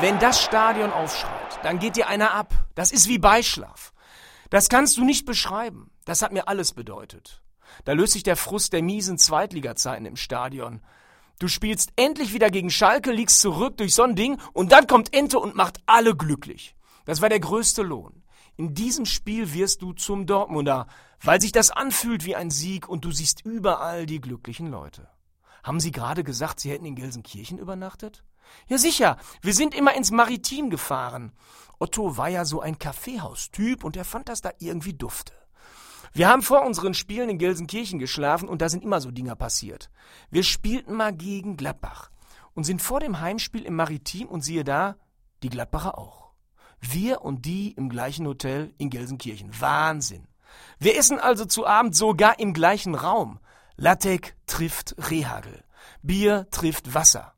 Wenn 0.00 0.18
das 0.18 0.42
Stadion 0.42 0.90
aufschreit, 0.90 1.60
dann 1.62 1.78
geht 1.78 1.96
dir 1.96 2.08
einer 2.08 2.32
ab. 2.32 2.54
Das 2.74 2.92
ist 2.92 3.08
wie 3.08 3.18
Beischlaf. 3.18 3.92
Das 4.48 4.70
kannst 4.70 4.96
du 4.96 5.04
nicht 5.04 5.26
beschreiben. 5.26 5.90
Das 6.06 6.22
hat 6.22 6.32
mir 6.32 6.48
alles 6.48 6.72
bedeutet. 6.72 7.42
Da 7.84 7.92
löst 7.92 8.14
sich 8.14 8.22
der 8.22 8.36
Frust 8.36 8.72
der 8.72 8.82
miesen 8.82 9.18
Zweitliga-Zeiten 9.18 10.06
im 10.06 10.16
Stadion. 10.16 10.80
Du 11.38 11.48
spielst 11.48 11.92
endlich 11.96 12.32
wieder 12.32 12.48
gegen 12.48 12.70
Schalke, 12.70 13.12
liegst 13.12 13.40
zurück 13.42 13.76
durch 13.76 13.94
so 13.94 14.02
ein 14.02 14.14
Ding 14.14 14.40
und 14.54 14.72
dann 14.72 14.86
kommt 14.86 15.14
Ente 15.14 15.38
und 15.38 15.56
macht 15.56 15.80
alle 15.84 16.16
glücklich. 16.16 16.74
Das 17.04 17.20
war 17.20 17.28
der 17.28 17.40
größte 17.40 17.82
Lohn. 17.82 18.22
In 18.56 18.74
diesem 18.74 19.04
Spiel 19.04 19.52
wirst 19.52 19.82
du 19.82 19.92
zum 19.92 20.26
Dortmunder, 20.26 20.86
weil 21.20 21.40
sich 21.40 21.52
das 21.52 21.70
anfühlt 21.70 22.24
wie 22.24 22.36
ein 22.36 22.50
Sieg 22.50 22.88
und 22.88 23.04
du 23.04 23.10
siehst 23.10 23.44
überall 23.44 24.06
die 24.06 24.20
glücklichen 24.20 24.68
Leute. 24.68 25.08
Haben 25.64 25.80
Sie 25.80 25.90
gerade 25.90 26.22
gesagt, 26.22 26.60
Sie 26.60 26.70
hätten 26.70 26.84
in 26.84 26.94
Gelsenkirchen 26.94 27.58
übernachtet? 27.58 28.22
Ja 28.68 28.78
sicher, 28.78 29.16
wir 29.42 29.54
sind 29.54 29.74
immer 29.74 29.94
ins 29.96 30.10
Maritim 30.10 30.70
gefahren. 30.70 31.32
Otto 31.78 32.16
war 32.16 32.28
ja 32.28 32.44
so 32.44 32.60
ein 32.60 32.78
Kaffeehaustyp 32.78 33.82
und 33.82 33.96
er 33.96 34.04
fand 34.04 34.28
das 34.28 34.40
da 34.40 34.50
irgendwie 34.58 34.92
dufte. 34.92 35.32
Wir 36.12 36.28
haben 36.28 36.42
vor 36.42 36.64
unseren 36.64 36.94
Spielen 36.94 37.28
in 37.28 37.38
Gelsenkirchen 37.38 37.98
geschlafen 37.98 38.48
und 38.48 38.62
da 38.62 38.68
sind 38.68 38.84
immer 38.84 39.00
so 39.00 39.10
Dinger 39.10 39.34
passiert. 39.34 39.90
Wir 40.30 40.44
spielten 40.44 40.94
mal 40.94 41.12
gegen 41.12 41.56
Gladbach 41.56 42.10
und 42.54 42.62
sind 42.62 42.80
vor 42.80 43.00
dem 43.00 43.20
Heimspiel 43.20 43.62
im 43.62 43.74
Maritim 43.74 44.28
und 44.28 44.42
siehe 44.42 44.62
da, 44.62 44.96
die 45.42 45.48
Gladbacher 45.48 45.98
auch. 45.98 46.23
Wir 46.92 47.22
und 47.22 47.44
die 47.46 47.72
im 47.72 47.88
gleichen 47.88 48.26
Hotel 48.26 48.74
in 48.78 48.90
Gelsenkirchen. 48.90 49.50
Wahnsinn. 49.60 50.26
Wir 50.78 50.98
essen 50.98 51.18
also 51.18 51.44
zu 51.44 51.66
Abend 51.66 51.96
sogar 51.96 52.38
im 52.38 52.52
gleichen 52.52 52.94
Raum. 52.94 53.40
Lattek 53.76 54.36
trifft 54.46 54.94
Rehagel. 55.10 55.64
Bier 56.02 56.46
trifft 56.50 56.94
Wasser. 56.94 57.34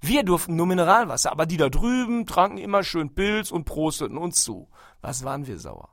Wir 0.00 0.22
durften 0.22 0.56
nur 0.56 0.66
Mineralwasser, 0.66 1.32
aber 1.32 1.46
die 1.46 1.56
da 1.56 1.68
drüben 1.68 2.26
tranken 2.26 2.58
immer 2.58 2.82
schön 2.82 3.14
Pilz 3.14 3.50
und 3.50 3.64
prosteten 3.64 4.18
uns 4.18 4.42
zu. 4.44 4.68
Was 5.00 5.24
waren 5.24 5.46
wir 5.46 5.58
sauer. 5.58 5.88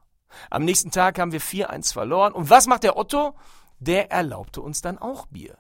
Am 0.50 0.66
nächsten 0.66 0.92
Tag 0.92 1.20
haben 1.20 1.32
wir 1.32 1.42
4-1 1.42 1.94
verloren. 1.94 2.34
Und 2.34 2.50
was 2.50 2.68
macht 2.68 2.84
der 2.84 2.98
Otto? 2.98 3.36
Der 3.80 4.12
erlaubte 4.12 4.62
uns 4.62 4.82
dann 4.82 4.98
auch 4.98 5.28
Bier. 5.28 5.58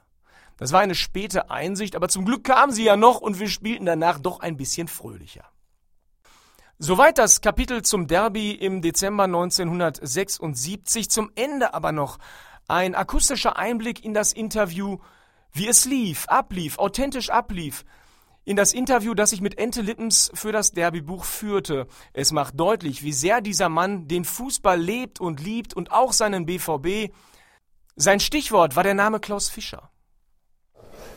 Das 0.57 0.71
war 0.71 0.81
eine 0.81 0.95
späte 0.95 1.49
Einsicht, 1.51 1.95
aber 1.95 2.09
zum 2.09 2.25
Glück 2.25 2.43
kam 2.43 2.71
sie 2.71 2.83
ja 2.83 2.97
noch 2.97 3.21
und 3.21 3.39
wir 3.39 3.47
spielten 3.47 3.85
danach 3.85 4.19
doch 4.19 4.39
ein 4.39 4.57
bisschen 4.57 4.87
fröhlicher. 4.87 5.45
Soweit 6.79 7.17
das 7.17 7.41
Kapitel 7.41 7.81
zum 7.81 8.05
Derby 8.05 8.51
im 8.51 8.83
Dezember 8.83 9.23
1976. 9.23 11.09
Zum 11.09 11.31
Ende 11.33 11.73
aber 11.73 11.91
noch 11.91 12.19
ein 12.67 12.93
akustischer 12.93 13.57
Einblick 13.57 14.05
in 14.05 14.13
das 14.13 14.31
Interview, 14.31 14.99
wie 15.51 15.67
es 15.67 15.85
lief, 15.85 16.27
ablief, 16.27 16.77
authentisch 16.77 17.31
ablief 17.31 17.83
in 18.45 18.55
das 18.55 18.73
Interview, 18.73 19.15
das 19.15 19.31
ich 19.31 19.41
mit 19.41 19.57
Ente 19.57 19.81
Lippens 19.81 20.29
für 20.35 20.51
das 20.51 20.71
Derbybuch 20.71 21.25
führte. 21.25 21.87
Es 22.13 22.31
macht 22.31 22.59
deutlich, 22.59 23.01
wie 23.01 23.11
sehr 23.11 23.41
dieser 23.41 23.69
Mann 23.69 24.07
den 24.07 24.23
Fußball 24.23 24.79
lebt 24.79 25.19
und 25.19 25.39
liebt 25.43 25.73
und 25.73 25.91
auch 25.91 26.13
seinen 26.13 26.45
BVB. 26.45 27.11
Sein 27.95 28.19
Stichwort 28.19 28.75
war 28.75 28.83
der 28.83 28.93
Name 28.93 29.19
Klaus 29.19 29.49
Fischer. 29.49 29.89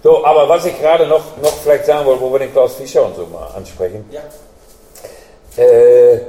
So, 0.03 0.25
aber 0.25 0.49
was 0.49 0.65
ich 0.65 0.79
gerade 0.79 1.07
noch, 1.07 1.37
noch 1.37 1.53
vielleicht 1.59 1.85
sagen 1.85 2.07
wollte, 2.07 2.23
wo 2.23 2.33
wir 2.33 2.39
den 2.39 2.51
Klaus 2.51 2.77
Fischer 2.77 3.05
und 3.05 3.15
so 3.15 3.27
mal 3.27 3.49
ansprechen. 3.49 4.07
Ja. 4.11 4.23
Äh, 5.57 6.21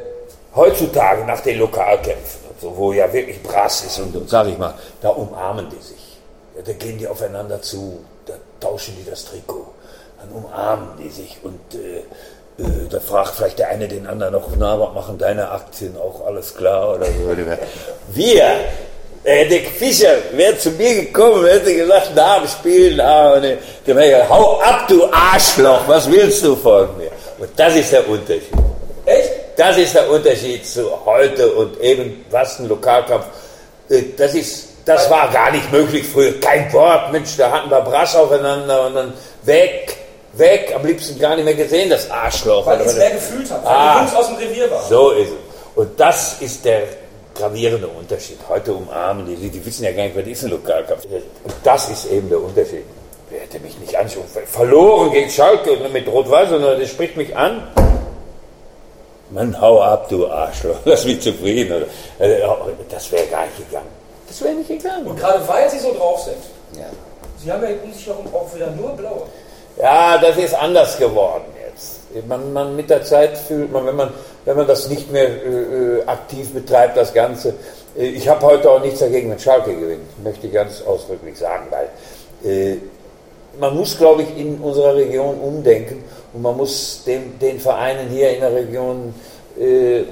heutzutage 0.55 1.23
nach 1.25 1.41
den 1.41 1.59
Lokalkämpfen, 1.59 2.41
so, 2.59 2.75
wo 2.75 2.91
ja 2.93 3.11
wirklich 3.11 3.41
Brass 3.41 3.85
ist 3.85 3.99
und, 3.99 4.15
und 4.15 4.29
sag 4.29 4.47
ich 4.47 4.57
mal, 4.57 4.73
da 5.01 5.09
umarmen 5.09 5.69
die 5.69 5.81
sich. 5.81 6.19
Ja, 6.55 6.61
da 6.63 6.73
gehen 6.73 6.97
die 6.97 7.07
aufeinander 7.07 7.61
zu, 7.61 8.03
da 8.25 8.33
tauschen 8.59 8.95
die 8.99 9.09
das 9.09 9.25
Trikot 9.25 9.67
dann 10.21 10.43
umarmen 10.43 10.89
die 10.99 11.09
sich 11.09 11.37
und 11.43 11.59
äh, 11.73 11.99
äh, 12.61 12.87
da 12.89 12.99
fragt 12.99 13.35
vielleicht 13.35 13.59
der 13.59 13.69
eine 13.69 13.87
den 13.87 14.07
anderen 14.07 14.33
noch, 14.33 14.47
na, 14.57 14.79
was 14.79 14.93
machen 14.93 15.17
deine 15.17 15.49
Aktien 15.49 15.95
auch 15.97 16.25
alles 16.25 16.55
klar 16.55 16.95
oder 16.95 17.05
so. 17.05 17.35
Wir, 18.13 18.43
äh, 19.23 19.47
Dick 19.47 19.69
Fischer, 19.69 20.15
wäre 20.33 20.57
zu 20.57 20.71
mir 20.71 21.05
gekommen, 21.05 21.45
hätte 21.45 21.73
gesagt, 21.73 22.11
na, 22.15 22.41
wir 22.41 22.47
spielen, 22.47 22.97
na, 22.97 23.33
und, 23.33 23.43
dann 23.43 23.95
wäre 23.97 24.23
ich, 24.23 24.29
hau 24.29 24.59
ab, 24.61 24.87
du 24.87 25.05
Arschloch, 25.11 25.87
was 25.87 26.09
willst 26.11 26.43
du 26.43 26.55
von 26.55 26.97
mir? 26.97 27.11
Und 27.39 27.49
das 27.55 27.75
ist 27.75 27.91
der 27.91 28.07
Unterschied. 28.07 28.51
Das 29.61 29.77
ist 29.77 29.93
der 29.93 30.09
Unterschied 30.09 30.65
zu 30.65 30.89
heute 31.05 31.51
und 31.51 31.79
eben, 31.81 32.25
was 32.31 32.57
ein 32.57 32.67
Lokalkampf, 32.67 33.25
äh, 33.89 34.01
das 34.17 34.33
ist, 34.33 34.69
das 34.85 35.07
war 35.07 35.29
gar 35.31 35.51
nicht 35.51 35.71
möglich 35.71 36.03
früher. 36.07 36.39
Kein 36.41 36.73
Wort, 36.73 37.11
Mensch, 37.11 37.37
da 37.37 37.51
hatten 37.51 37.69
wir 37.69 37.79
Brass 37.81 38.15
aufeinander 38.15 38.87
und 38.87 38.95
dann 38.95 39.13
weg 39.43 39.97
weg, 40.33 40.73
am 40.75 40.83
liebsten 40.83 41.19
gar 41.19 41.35
nicht 41.35 41.45
mehr 41.45 41.53
gesehen, 41.53 41.91
das 41.91 42.09
Arschloch. 42.09 42.65
Weil 42.65 42.81
es 42.81 42.95
mehr 42.95 43.11
gefühlt 43.11 43.51
hat, 43.51 43.63
weil 43.63 43.71
ah, 43.71 43.93
die 43.93 43.99
Jungs 43.99 44.15
aus 44.15 44.27
dem 44.29 44.37
Revier 44.37 44.71
waren. 44.71 44.89
So 44.89 45.11
ist 45.11 45.29
es. 45.29 45.35
Und 45.75 45.99
das 45.99 46.41
ist 46.41 46.65
der 46.65 46.81
gravierende 47.35 47.87
Unterschied. 47.87 48.39
Heute 48.49 48.73
umarmen 48.73 49.27
die, 49.27 49.47
die 49.47 49.63
wissen 49.63 49.83
ja 49.83 49.91
gar 49.91 50.05
nicht, 50.05 50.17
was 50.17 50.25
ist 50.25 50.43
ein 50.43 50.49
Lokalkampf. 50.49 51.05
Und 51.05 51.53
das 51.63 51.87
ist 51.87 52.11
eben 52.11 52.29
der 52.29 52.41
Unterschied. 52.41 52.85
Wer 53.29 53.41
hätte 53.41 53.59
mich 53.59 53.77
nicht 53.77 53.95
anschauen? 53.95 54.23
Verloren 54.47 55.11
gegen 55.11 55.29
Schalke 55.29 55.77
mit 55.93 56.07
Rot-Weiß, 56.07 56.49
sondern 56.49 56.79
der 56.79 56.87
spricht 56.87 57.15
mich 57.15 57.35
an. 57.35 57.67
Mann, 59.31 59.59
hau 59.59 59.81
ab, 59.81 60.09
du 60.09 60.27
Arschloch. 60.27 60.77
Lass 60.85 61.05
mich 61.05 61.21
zufrieden. 61.21 61.85
Äh, 62.19 62.41
das 62.89 63.11
wäre 63.11 63.25
gar 63.27 63.45
nicht 63.45 63.57
gegangen. 63.57 63.87
Das 64.27 64.41
wäre 64.43 64.53
nicht 64.53 64.67
gegangen. 64.67 65.07
Und 65.07 65.17
gerade 65.17 65.47
weil 65.47 65.69
sie 65.69 65.79
so 65.79 65.93
drauf 65.93 66.21
sind. 66.21 66.37
Ja. 66.77 66.87
Sie 67.37 67.51
haben 67.51 67.63
ja 67.63 67.69
um 67.83 67.93
sich 67.93 68.05
herum 68.05 68.25
auch 68.33 68.53
wieder 68.53 68.71
nur 68.71 68.89
blaue. 68.91 69.23
Ja, 69.81 70.17
das 70.17 70.37
ist 70.37 70.53
anders 70.53 70.97
geworden 70.97 71.45
jetzt. 71.65 72.27
Man, 72.27 72.51
man, 72.51 72.75
mit 72.75 72.89
der 72.89 73.03
Zeit 73.03 73.37
fühlt 73.37 73.71
man, 73.71 73.85
wenn 73.85 73.95
man, 73.95 74.09
wenn 74.45 74.57
man 74.57 74.67
das 74.67 74.89
nicht 74.89 75.11
mehr 75.11 75.27
äh, 75.27 75.99
äh 75.99 76.05
aktiv 76.05 76.53
betreibt, 76.53 76.97
das 76.97 77.13
Ganze. 77.13 77.53
Äh, 77.97 78.07
ich 78.07 78.27
habe 78.27 78.45
heute 78.45 78.69
auch 78.69 78.81
nichts 78.81 78.99
dagegen, 78.99 79.31
wenn 79.31 79.39
Schalke 79.39 79.73
gewinnt, 79.73 80.23
möchte 80.23 80.47
ich 80.47 80.53
ganz 80.53 80.81
ausdrücklich 80.81 81.37
sagen, 81.37 81.67
weil 81.69 82.51
äh, 82.51 82.77
man 83.59 83.75
muss, 83.75 83.97
glaube 83.97 84.23
ich, 84.23 84.37
in 84.37 84.59
unserer 84.59 84.95
Region 84.95 85.39
umdenken 85.39 86.03
und 86.33 86.41
man 86.41 86.57
muss 86.57 87.03
dem, 87.05 87.37
den 87.39 87.59
Vereinen 87.59 88.09
hier 88.09 88.31
in 88.31 88.41
der 88.41 88.53
Region 88.53 89.13
äh, 89.59 89.99
äh 89.99 90.05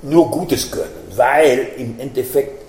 nur 0.00 0.30
Gutes 0.30 0.70
gönnen, 0.70 0.92
weil 1.16 1.70
im 1.76 1.98
Endeffekt 1.98 2.62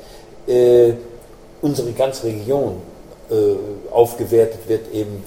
unsere 1.61 1.91
ganze 1.91 2.23
Region 2.25 2.81
äh, 3.29 3.91
aufgewertet 3.91 4.61
wird 4.67 4.91
eben 4.91 5.23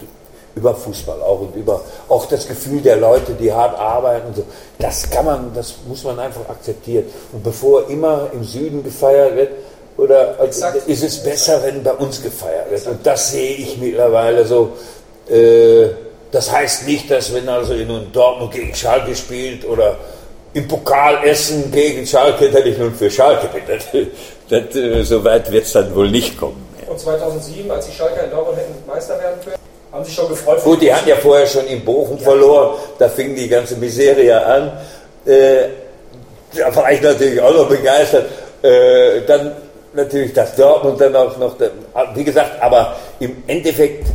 über 0.55 0.75
Fußball 0.75 1.23
auch 1.23 1.41
und 1.41 1.57
über 1.57 1.81
auch 2.09 2.27
das 2.27 2.47
Gefühl 2.47 2.81
der 2.81 2.97
Leute, 2.97 3.33
die 3.33 3.53
hart 3.53 3.79
arbeiten 3.79 4.29
und 4.29 4.37
so. 4.37 4.45
Das 4.79 5.09
kann 5.09 5.25
man, 5.25 5.53
das 5.55 5.75
muss 5.87 6.05
man 6.05 6.19
einfach 6.19 6.49
akzeptieren. 6.49 7.05
Und 7.33 7.43
bevor 7.43 7.89
immer 7.89 8.29
im 8.33 8.45
Süden 8.45 8.83
gefeiert 8.83 9.37
wird, 9.37 9.51
oder 9.97 10.37
also 10.39 10.67
ist 10.87 11.05
es 11.05 11.23
besser, 11.23 11.63
wenn 11.63 11.83
bei 11.83 11.93
uns 11.93 12.23
gefeiert 12.23 12.71
wird. 12.71 12.87
Und 12.87 13.07
das 13.07 13.31
sehe 13.31 13.57
ich 13.57 13.79
mittlerweile 13.79 14.45
so. 14.45 14.71
Äh, 15.31 15.91
das 16.33 16.51
heißt 16.51 16.89
nicht, 16.89 17.11
dass 17.11 17.33
wenn 17.35 17.49
also 17.49 17.75
in 17.75 18.11
Dortmund 18.13 18.53
gegen 18.53 18.75
Schalke 18.75 19.15
spielt 19.15 19.67
oder 19.67 19.97
im 20.55 20.67
Pokal 20.67 21.25
Essen 21.25 21.71
gegen 21.71 22.07
Schalke, 22.07 22.51
dass 22.51 22.65
ich 22.65 22.77
nun 22.79 22.95
für 22.95 23.11
Schalke 23.11 23.49
bin. 23.49 23.63
Das, 24.49 24.65
das, 24.65 24.77
äh, 24.77 25.03
so 25.03 25.25
weit 25.25 25.51
wird 25.51 25.65
es 25.65 25.73
dann 25.73 25.95
wohl 25.95 26.11
nicht 26.11 26.39
kommen. 26.39 26.67
Und 26.87 26.99
2007, 26.99 27.71
als 27.71 27.87
die 27.87 27.93
Schalker 27.93 28.25
in 28.25 28.31
Dortmund 28.31 28.59
hätten 28.59 28.75
Meister 28.87 29.19
werden 29.19 29.41
können, 29.43 29.57
haben 29.91 30.05
sich 30.05 30.15
schon 30.15 30.29
gefreut. 30.29 30.63
Gut, 30.63 30.83
die 30.83 30.93
hatten 30.93 31.09
ja 31.09 31.17
vorher 31.17 31.47
schon 31.47 31.67
in 31.67 31.83
Bochum 31.83 32.19
ja. 32.19 32.25
verloren. 32.25 32.79
Da 32.99 33.09
fing 33.09 33.35
die 33.35 33.49
ganze 33.49 33.77
Miserie 33.77 34.45
an. 34.45 34.73
Äh, 35.25 35.69
da 36.55 36.75
war 36.75 36.93
ich 36.93 37.01
natürlich 37.01 37.41
auch 37.41 37.55
noch 37.55 37.69
begeistert. 37.69 38.27
Äh, 38.63 39.23
dann 39.27 39.53
natürlich 39.95 40.35
das 40.35 40.55
Dortmund 40.57 41.01
dann 41.01 41.17
auch 41.17 41.37
noch. 41.39 41.57
Wie 42.15 42.25
gesagt, 42.25 42.61
aber 42.61 42.97
im 43.21 43.43
Endeffekt 43.47 44.07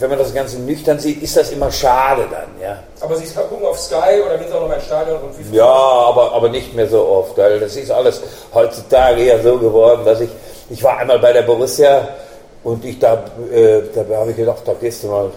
wenn 0.00 0.10
man 0.10 0.18
das 0.18 0.32
Ganze 0.32 0.58
nüchtern 0.58 0.98
sieht, 0.98 1.22
ist 1.22 1.36
das 1.36 1.52
immer 1.52 1.70
schade 1.70 2.26
dann, 2.30 2.48
ja. 2.60 2.82
Aber 3.00 3.16
Sie 3.16 3.26
gucken 3.34 3.66
auf 3.66 3.78
Sky 3.78 4.20
oder 4.24 4.38
gehen 4.38 4.48
Sie 4.48 4.54
auch 4.54 4.62
noch 4.62 4.68
mal 4.68 4.74
ins 4.74 4.86
Stadion 4.86 5.20
und 5.20 5.52
wie 5.52 5.56
Ja, 5.56 5.64
aber, 5.64 6.32
aber 6.32 6.48
nicht 6.48 6.74
mehr 6.74 6.88
so 6.88 7.06
oft, 7.06 7.36
weil 7.36 7.60
das 7.60 7.76
ist 7.76 7.90
alles 7.90 8.22
heutzutage 8.54 9.22
eher 9.22 9.42
so 9.42 9.58
geworden, 9.58 10.04
dass 10.04 10.20
ich, 10.20 10.30
ich 10.70 10.82
war 10.82 10.98
einmal 10.98 11.18
bei 11.18 11.32
der 11.32 11.42
Borussia 11.42 12.08
und 12.64 12.84
ich 12.84 12.98
da, 12.98 13.24
äh, 13.52 13.82
da 13.94 14.16
habe 14.16 14.30
ich 14.30 14.36
gedacht, 14.36 14.62
da 14.64 14.74
gehst 14.74 15.04
du 15.04 15.08
mal 15.08 15.30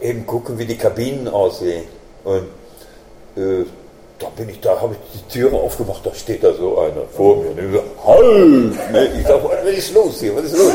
eben 0.00 0.26
gucken, 0.26 0.58
wie 0.58 0.64
die 0.64 0.76
Kabinen 0.76 1.28
aussehen. 1.28 1.84
Und 2.24 2.48
äh, 3.36 3.64
da 4.18 4.26
bin 4.36 4.48
ich 4.48 4.60
da, 4.60 4.80
habe 4.80 4.94
ich 4.94 5.20
die 5.20 5.38
Türe 5.38 5.56
aufgemacht, 5.56 6.04
da 6.04 6.12
steht 6.12 6.42
da 6.42 6.52
so 6.52 6.78
einer 6.78 7.06
vor 7.16 7.36
mir. 7.36 7.50
Und 7.50 7.58
ich 7.58 7.72
so, 7.72 7.82
halt! 8.06 8.92
Ne? 8.92 9.08
Ich 9.20 9.26
sage, 9.26 9.44
was 9.44 9.72
ist 9.72 9.94
los 9.94 10.20
hier? 10.20 10.36
Was 10.36 10.44
ist 10.44 10.56
los? 10.56 10.72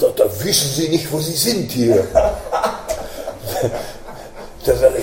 Da, 0.00 0.06
da 0.16 0.24
wissen 0.44 0.68
Sie 0.68 0.88
nicht, 0.88 1.12
wo 1.12 1.18
Sie 1.18 1.32
sind 1.32 1.70
hier. 1.70 2.06
Da 4.64 4.74
sage 4.76 4.94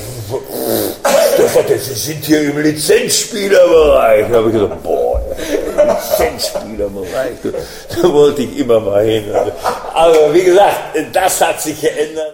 ich, 1.75 1.81
Sie 1.83 1.93
sind 1.93 2.23
hier 2.23 2.41
im 2.43 2.59
Lizenzspielerbereich. 2.59 4.25
Da 4.29 4.37
habe 4.37 4.47
ich 4.47 4.53
gesagt, 4.53 4.83
boah, 4.83 5.21
Lizenzspielerbereich, 5.75 7.37
da 7.43 8.13
wollte 8.13 8.41
ich 8.43 8.57
immer 8.59 8.79
mal 8.79 9.03
hin. 9.03 9.25
Aber 9.93 10.33
wie 10.33 10.43
gesagt, 10.43 10.75
das 11.13 11.41
hat 11.41 11.61
sich 11.61 11.79
geändert. 11.81 12.27